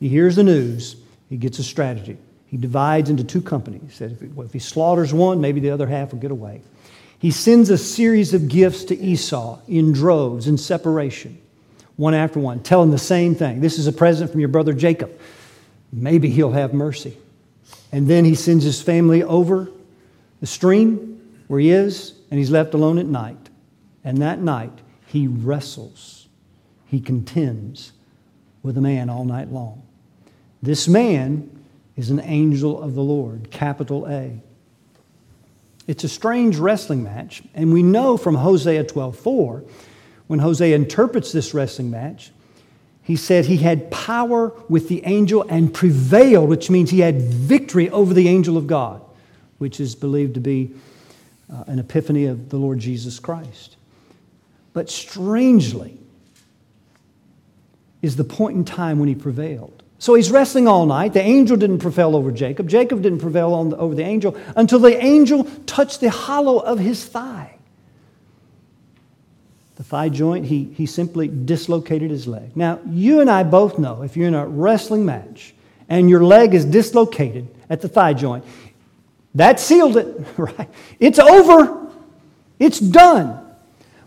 [0.00, 0.96] He hears the news,
[1.28, 2.16] he gets a strategy.
[2.46, 4.00] He divides into two companies.
[4.00, 6.62] If he slaughters one, maybe the other half will get away.
[7.18, 11.36] He sends a series of gifts to Esau in droves, in separation,
[11.96, 13.60] one after one, telling the same thing.
[13.60, 15.12] This is a present from your brother Jacob.
[15.92, 17.18] Maybe he'll have mercy.
[17.92, 19.68] And then he sends his family over
[20.40, 21.13] the stream
[21.46, 23.48] where he is, and he's left alone at night.
[24.02, 26.28] And that night, he wrestles,
[26.86, 27.92] he contends
[28.62, 29.82] with a man all night long.
[30.62, 31.50] This man
[31.96, 34.40] is an angel of the Lord, capital A.
[35.86, 39.62] It's a strange wrestling match, and we know from Hosea 12:4,
[40.26, 42.32] when Hosea interprets this wrestling match,
[43.02, 47.90] he said he had power with the angel and prevailed, which means he had victory
[47.90, 49.02] over the angel of God,
[49.58, 50.70] which is believed to be
[51.52, 53.76] uh, an epiphany of the Lord Jesus Christ.
[54.72, 55.98] But strangely,
[58.04, 59.82] is the point in time when he prevailed.
[59.98, 61.14] So he's wrestling all night.
[61.14, 62.68] The angel didn't prevail over Jacob.
[62.68, 67.02] Jacob didn't prevail the, over the angel until the angel touched the hollow of his
[67.02, 67.56] thigh.
[69.76, 72.54] The thigh joint, he, he simply dislocated his leg.
[72.54, 75.54] Now, you and I both know if you're in a wrestling match
[75.88, 78.44] and your leg is dislocated at the thigh joint,
[79.34, 80.68] that sealed it, right?
[81.00, 81.88] It's over.
[82.58, 83.40] It's done.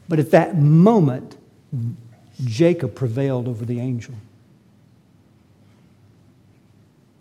[0.08, 1.38] But at that moment,
[2.44, 4.14] Jacob prevailed over the angel.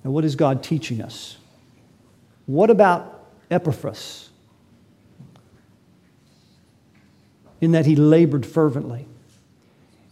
[0.04, 1.36] Now, what is God teaching us?
[2.46, 4.30] What about Epaphras?
[7.60, 9.06] In that he labored fervently.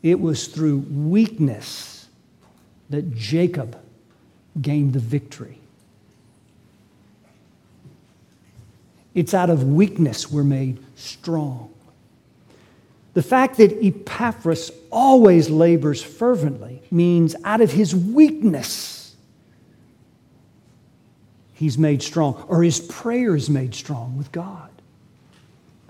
[0.02, 2.08] It was through weakness
[2.90, 3.78] that Jacob
[4.60, 5.60] gained the victory.
[9.14, 11.70] It's out of weakness we're made strong.
[13.14, 19.14] The fact that Epaphras always labors fervently means out of his weakness,
[21.54, 24.68] he's made strong, or his prayer is made strong with God.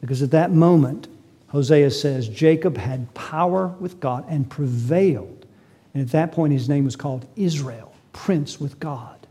[0.03, 1.09] Because at that moment,
[1.49, 5.47] Hosea says Jacob had power with God and prevailed.
[5.95, 9.27] And at that point, his name was called Israel, Prince with God.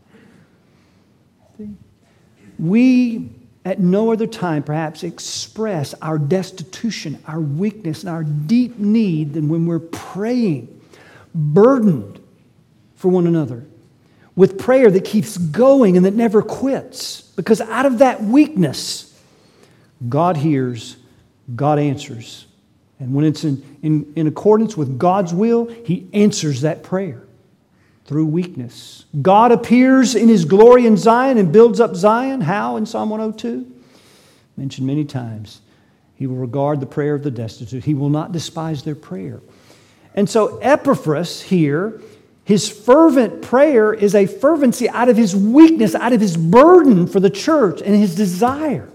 [2.58, 3.30] We,
[3.64, 9.48] at no other time, perhaps express our destitution, our weakness, and our deep need than
[9.48, 10.80] when we're praying,
[11.34, 12.20] burdened
[12.94, 13.64] for one another
[14.36, 17.22] with prayer that keeps going and that never quits.
[17.36, 19.18] Because out of that weakness,
[20.08, 20.96] God hears,
[21.54, 22.46] God answers.
[22.98, 27.23] And when it's in, in, in accordance with God's will, He answers that prayer
[28.04, 29.04] through weakness.
[29.20, 32.42] God appears in His glory in Zion and builds up Zion.
[32.42, 33.70] How in Psalm 102?
[34.56, 35.60] Mentioned many times.
[36.16, 39.40] He will regard the prayer of the destitute, He will not despise their prayer.
[40.14, 42.00] And so Epaphras here
[42.44, 47.18] his fervent prayer is a fervency out of his weakness, out of his burden for
[47.18, 48.88] the church and his desire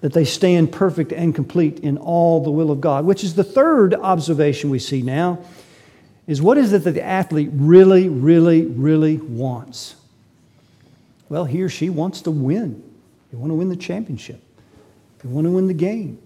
[0.00, 3.44] that they stand perfect and complete in all the will of God, which is the
[3.44, 5.38] third observation we see now
[6.30, 9.96] is what is it that the athlete really, really, really wants?
[11.28, 12.80] Well, he or she wants to win.
[13.32, 14.40] They want to win the championship.
[15.18, 16.20] They want to win the game.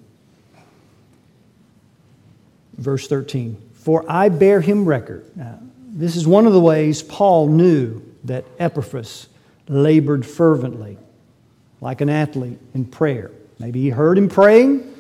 [2.77, 5.25] Verse 13, for I bear him record.
[5.37, 9.29] Now, this is one of the ways Paul knew that Epaphras
[9.69, 10.99] labored fervently,
[11.81, 13.31] like an athlete in prayer.
[13.59, 14.95] Maybe he heard him praying,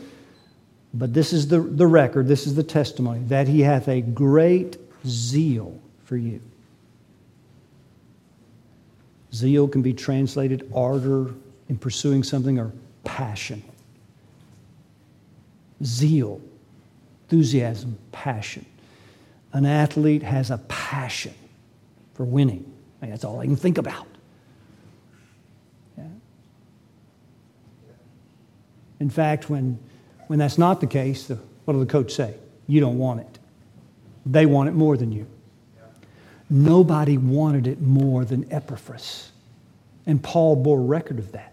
[0.94, 4.78] but this is the, the record, this is the testimony that he hath a great
[5.06, 6.40] zeal for you.
[9.32, 11.34] Zeal can be translated ardor
[11.68, 13.62] in pursuing something or passion.
[15.82, 16.40] Zeal,
[17.24, 18.64] enthusiasm, passion.
[19.52, 21.34] An athlete has a passion
[22.14, 22.70] for winning.
[23.00, 24.06] That's all I can think about.
[29.00, 29.78] In fact, when,
[30.28, 31.34] when that's not the case, the,
[31.64, 32.34] what will the coach say?
[32.66, 33.38] You don't want it.
[34.26, 35.26] They want it more than you.
[36.50, 39.30] Nobody wanted it more than Epaphras.
[40.06, 41.52] And Paul bore record of that.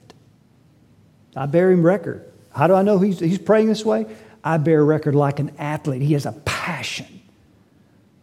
[1.35, 2.29] I bear him record.
[2.53, 4.05] How do I know he's, he's praying this way?
[4.43, 6.01] I bear record like an athlete.
[6.01, 7.21] He has a passion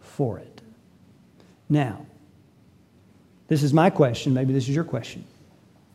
[0.01, 0.61] for it.
[1.69, 2.05] Now,
[3.47, 4.35] this is my question.
[4.35, 5.25] Maybe this is your question.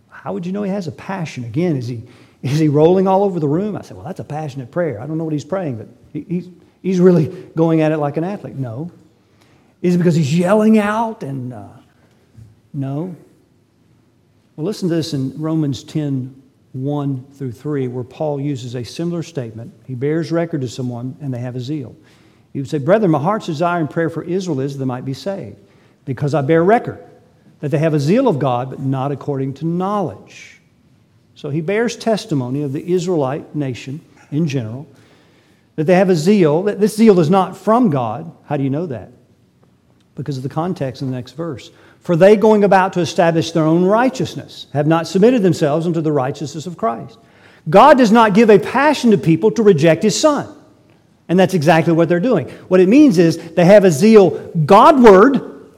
[0.09, 1.43] How would you know he has a passion?
[1.43, 2.03] Again, is he,
[2.41, 3.75] is he rolling all over the room?
[3.75, 4.99] I said, Well, that's a passionate prayer.
[4.99, 6.49] I don't know what he's praying, but he, he's,
[6.83, 8.55] he's really going at it like an athlete.
[8.55, 8.91] No.
[9.81, 11.67] Is it because he's yelling out and uh,
[12.73, 13.15] no?
[14.55, 19.21] Well, listen to this in Romans 10 1 through 3, where Paul uses a similar
[19.21, 19.71] statement.
[19.85, 21.95] He bears record to someone and they have a zeal.
[22.51, 25.05] He would say, Brethren, my heart's desire and prayer for Israel is that they might
[25.05, 25.57] be saved,
[26.05, 27.03] because I bear record
[27.59, 30.61] that they have a zeal of God, but not according to knowledge.
[31.35, 34.87] So he bears testimony of the Israelite nation in general,
[35.75, 38.31] that they have a zeal, that this zeal is not from God.
[38.45, 39.11] How do you know that?
[40.15, 41.71] Because of the context in the next verse.
[41.99, 46.11] For they, going about to establish their own righteousness, have not submitted themselves unto the
[46.11, 47.17] righteousness of Christ.
[47.69, 50.53] God does not give a passion to people to reject his son.
[51.29, 52.49] And that's exactly what they're doing.
[52.67, 55.71] What it means is they have a zeal Godward,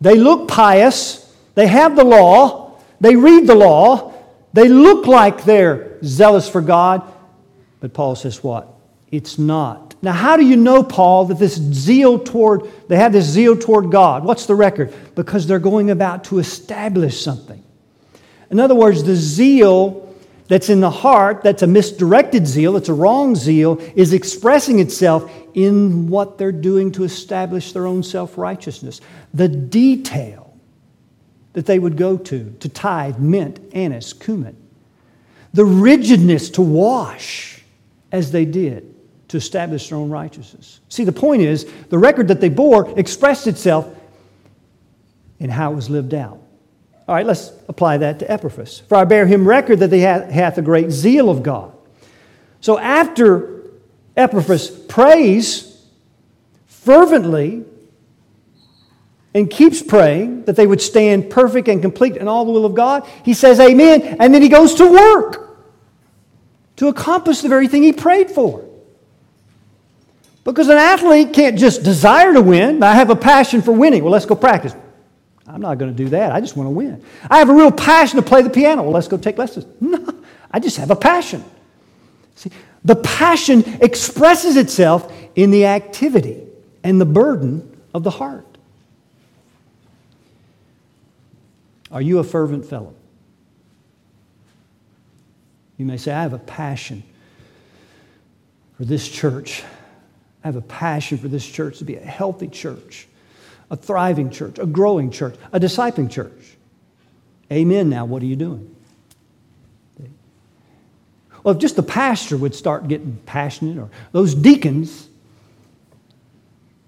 [0.00, 4.12] they look pious, they have the law, they read the law,
[4.52, 7.02] they look like they're zealous for God.
[7.80, 8.71] But Paul says what?
[9.12, 9.94] It's not.
[10.00, 13.92] Now, how do you know, Paul, that this zeal toward, they have this zeal toward
[13.92, 14.24] God?
[14.24, 14.92] What's the record?
[15.14, 17.62] Because they're going about to establish something.
[18.50, 20.14] In other words, the zeal
[20.48, 25.30] that's in the heart, that's a misdirected zeal, it's a wrong zeal, is expressing itself
[25.54, 29.02] in what they're doing to establish their own self righteousness.
[29.34, 30.56] The detail
[31.52, 34.56] that they would go to to tithe mint, anise, cumin,
[35.52, 37.62] the rigidness to wash
[38.10, 38.91] as they did
[39.32, 40.80] to establish their own righteousness.
[40.90, 43.88] See, the point is, the record that they bore expressed itself
[45.38, 46.38] in how it was lived out.
[47.08, 48.80] All right, let's apply that to Epaphras.
[48.80, 51.72] For I bear him record that he hath a great zeal of God.
[52.60, 53.62] So after
[54.18, 55.82] Epaphras prays
[56.66, 57.64] fervently
[59.32, 62.74] and keeps praying that they would stand perfect and complete in all the will of
[62.74, 65.58] God, he says amen, and then he goes to work
[66.76, 68.68] to accomplish the very thing he prayed for.
[70.44, 72.82] Because an athlete can't just desire to win.
[72.82, 74.02] I have a passion for winning.
[74.02, 74.74] Well, let's go practice.
[75.46, 76.32] I'm not going to do that.
[76.32, 77.04] I just want to win.
[77.30, 78.82] I have a real passion to play the piano.
[78.82, 79.66] Well, let's go take lessons.
[79.80, 80.14] No,
[80.50, 81.44] I just have a passion.
[82.34, 82.50] See,
[82.84, 86.42] the passion expresses itself in the activity
[86.82, 88.46] and the burden of the heart.
[91.90, 92.94] Are you a fervent fellow?
[95.76, 97.02] You may say, I have a passion
[98.76, 99.62] for this church
[100.42, 103.06] I have a passion for this church to be a healthy church,
[103.70, 106.56] a thriving church, a growing church, a discipling church.
[107.50, 107.88] Amen.
[107.88, 108.74] Now, what are you doing?
[111.42, 115.08] Well, if just the pastor would start getting passionate, or those deacons,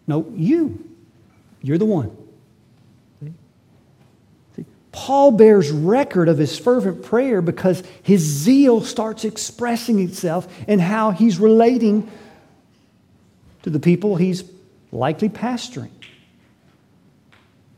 [0.06, 0.88] no, you.
[1.60, 2.16] You're the one.
[4.54, 4.64] See?
[4.92, 11.10] Paul bears record of his fervent prayer because his zeal starts expressing itself in how
[11.10, 12.10] he's relating
[13.64, 14.44] to the people he's
[14.92, 15.90] likely pastoring.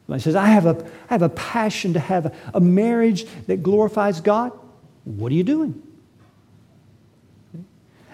[0.09, 3.63] He says, I have a, I have a passion to have a, a marriage that
[3.63, 4.53] glorifies God.
[5.05, 5.83] What are you doing?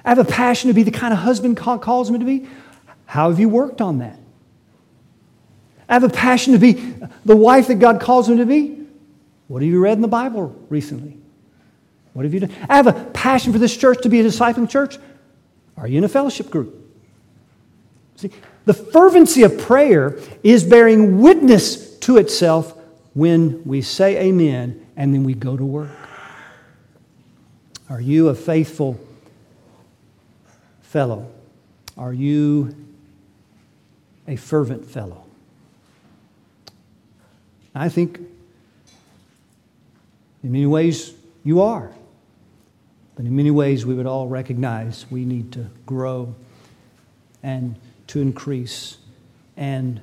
[0.04, 2.46] I have a passion to be the kind of husband God calls me to be.
[3.06, 4.18] How have you worked on that?
[5.88, 6.94] I have a passion to be
[7.24, 8.86] the wife that God calls me to be.
[9.48, 11.18] What have you read in the Bible recently?
[12.14, 12.52] What have you done?
[12.68, 14.98] I have a passion for this church to be a discipling church.
[15.76, 16.81] Are you in a fellowship group?
[18.22, 18.30] See,
[18.66, 22.78] the fervency of prayer is bearing witness to itself
[23.14, 25.90] when we say amen and then we go to work.
[27.90, 29.00] Are you a faithful
[30.82, 31.28] fellow?
[31.98, 32.76] Are you
[34.28, 35.24] a fervent fellow?
[37.74, 38.20] I think
[40.44, 41.12] in many ways
[41.42, 41.90] you are.
[43.16, 46.34] But in many ways, we would all recognize we need to grow
[47.42, 47.74] and
[48.08, 48.98] to increase
[49.56, 50.00] and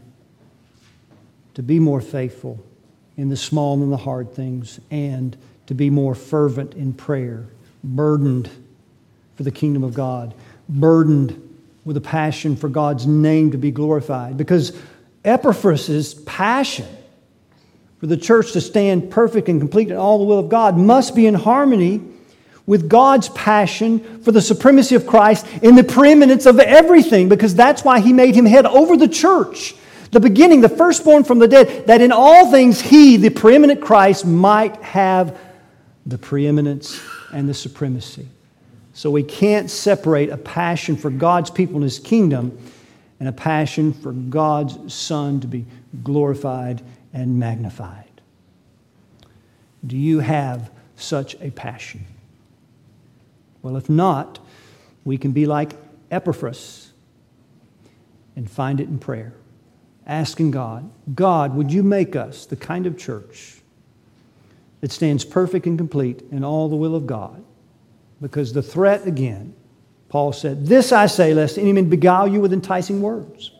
[1.53, 2.63] to be more faithful
[3.17, 5.35] in the small and the hard things and
[5.67, 7.45] to be more fervent in prayer,
[7.83, 8.49] burdened
[9.35, 10.33] for the kingdom of God,
[10.67, 11.49] burdened
[11.85, 14.37] with a passion for God's name to be glorified.
[14.37, 14.77] Because
[15.25, 16.87] Epaphras' passion
[17.99, 21.15] for the church to stand perfect and complete in all the will of God must
[21.15, 22.01] be in harmony
[22.69, 27.83] with God's passion for the supremacy of Christ in the preeminence of everything, because that's
[27.83, 29.73] why he made him head over the church.
[30.11, 34.23] The beginning, the firstborn from the dead, that in all things he, the preeminent Christ,
[34.23, 35.35] might have
[36.05, 37.01] the preeminence
[37.33, 38.27] and the supremacy.
[38.93, 42.55] So we can't separate a passion for God's people and his kingdom
[43.19, 45.65] and a passion for God's Son to be
[46.03, 46.83] glorified
[47.15, 48.21] and magnified.
[49.87, 52.05] Do you have such a passion?
[53.61, 54.39] Well, if not,
[55.03, 55.73] we can be like
[56.11, 56.91] Epaphras
[58.35, 59.33] and find it in prayer,
[60.07, 63.57] asking God, God, would you make us the kind of church
[64.81, 67.43] that stands perfect and complete in all the will of God?
[68.21, 69.53] Because the threat, again,
[70.09, 73.51] Paul said, This I say, lest any man beguile you with enticing words.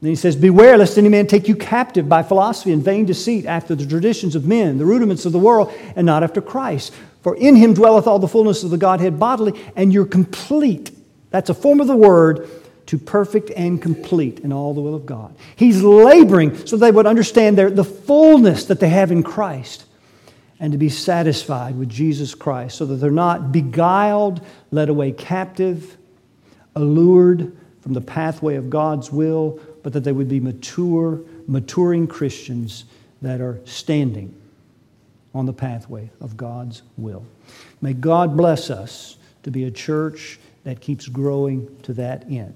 [0.00, 3.46] Then he says, Beware lest any man take you captive by philosophy and vain deceit
[3.46, 6.94] after the traditions of men, the rudiments of the world, and not after Christ.
[7.26, 10.92] For in him dwelleth all the fullness of the Godhead bodily, and you're complete.
[11.30, 12.48] That's a form of the word
[12.86, 15.34] to perfect and complete in all the will of God.
[15.56, 19.86] He's laboring so they would understand their, the fullness that they have in Christ
[20.60, 25.96] and to be satisfied with Jesus Christ so that they're not beguiled, led away captive,
[26.76, 32.84] allured from the pathway of God's will, but that they would be mature, maturing Christians
[33.20, 34.32] that are standing
[35.36, 37.24] on the pathway of God's will.
[37.82, 42.54] May God bless us to be a church that keeps growing to that end.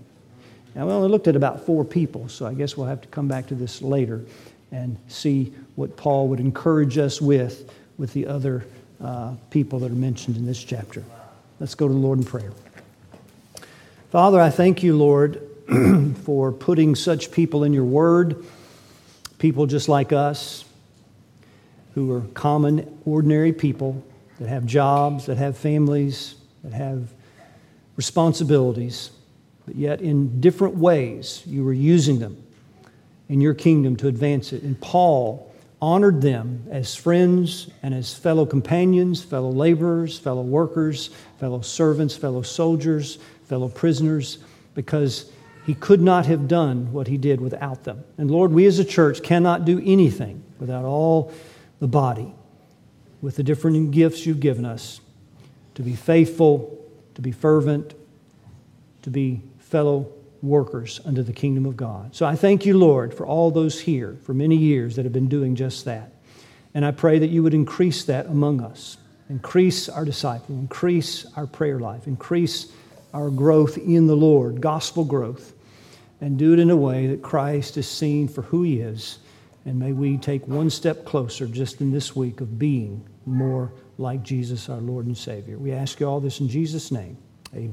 [0.74, 3.28] Now, we only looked at about four people, so I guess we'll have to come
[3.28, 4.24] back to this later
[4.72, 8.64] and see what Paul would encourage us with with the other
[9.02, 11.04] uh, people that are mentioned in this chapter.
[11.58, 12.52] Let's go to the Lord in prayer.
[14.10, 15.42] Father, I thank you, Lord,
[16.24, 18.44] for putting such people in your word,
[19.38, 20.64] people just like us
[21.94, 24.02] who are common, ordinary people
[24.38, 26.34] that have jobs, that have families,
[26.64, 27.12] that have
[27.96, 29.10] responsibilities,
[29.66, 32.42] but yet in different ways you were using them
[33.28, 34.62] in your kingdom to advance it.
[34.62, 41.60] And Paul honored them as friends and as fellow companions, fellow laborers, fellow workers, fellow
[41.60, 44.38] servants, fellow soldiers, fellow prisoners,
[44.74, 45.30] because
[45.66, 48.02] he could not have done what he did without them.
[48.18, 51.32] And Lord, we as a church cannot do anything without all
[51.80, 52.32] the body
[53.20, 55.00] with the different gifts you've given us
[55.74, 56.78] to be faithful,
[57.14, 57.94] to be fervent,
[59.02, 60.12] to be fellow
[60.42, 62.14] workers under the kingdom of God.
[62.14, 65.28] So I thank you, Lord, for all those here for many years that have been
[65.28, 66.12] doing just that.
[66.74, 68.96] And I pray that you would increase that among us,
[69.28, 72.72] increase our disciple, increase our prayer life, increase
[73.12, 75.52] our growth in the Lord, gospel growth,
[76.20, 79.18] and do it in a way that Christ is seen for who he is
[79.70, 84.24] and may we take one step closer just in this week of being more like
[84.24, 85.58] Jesus, our Lord and Savior.
[85.58, 87.16] We ask you all this in Jesus' name.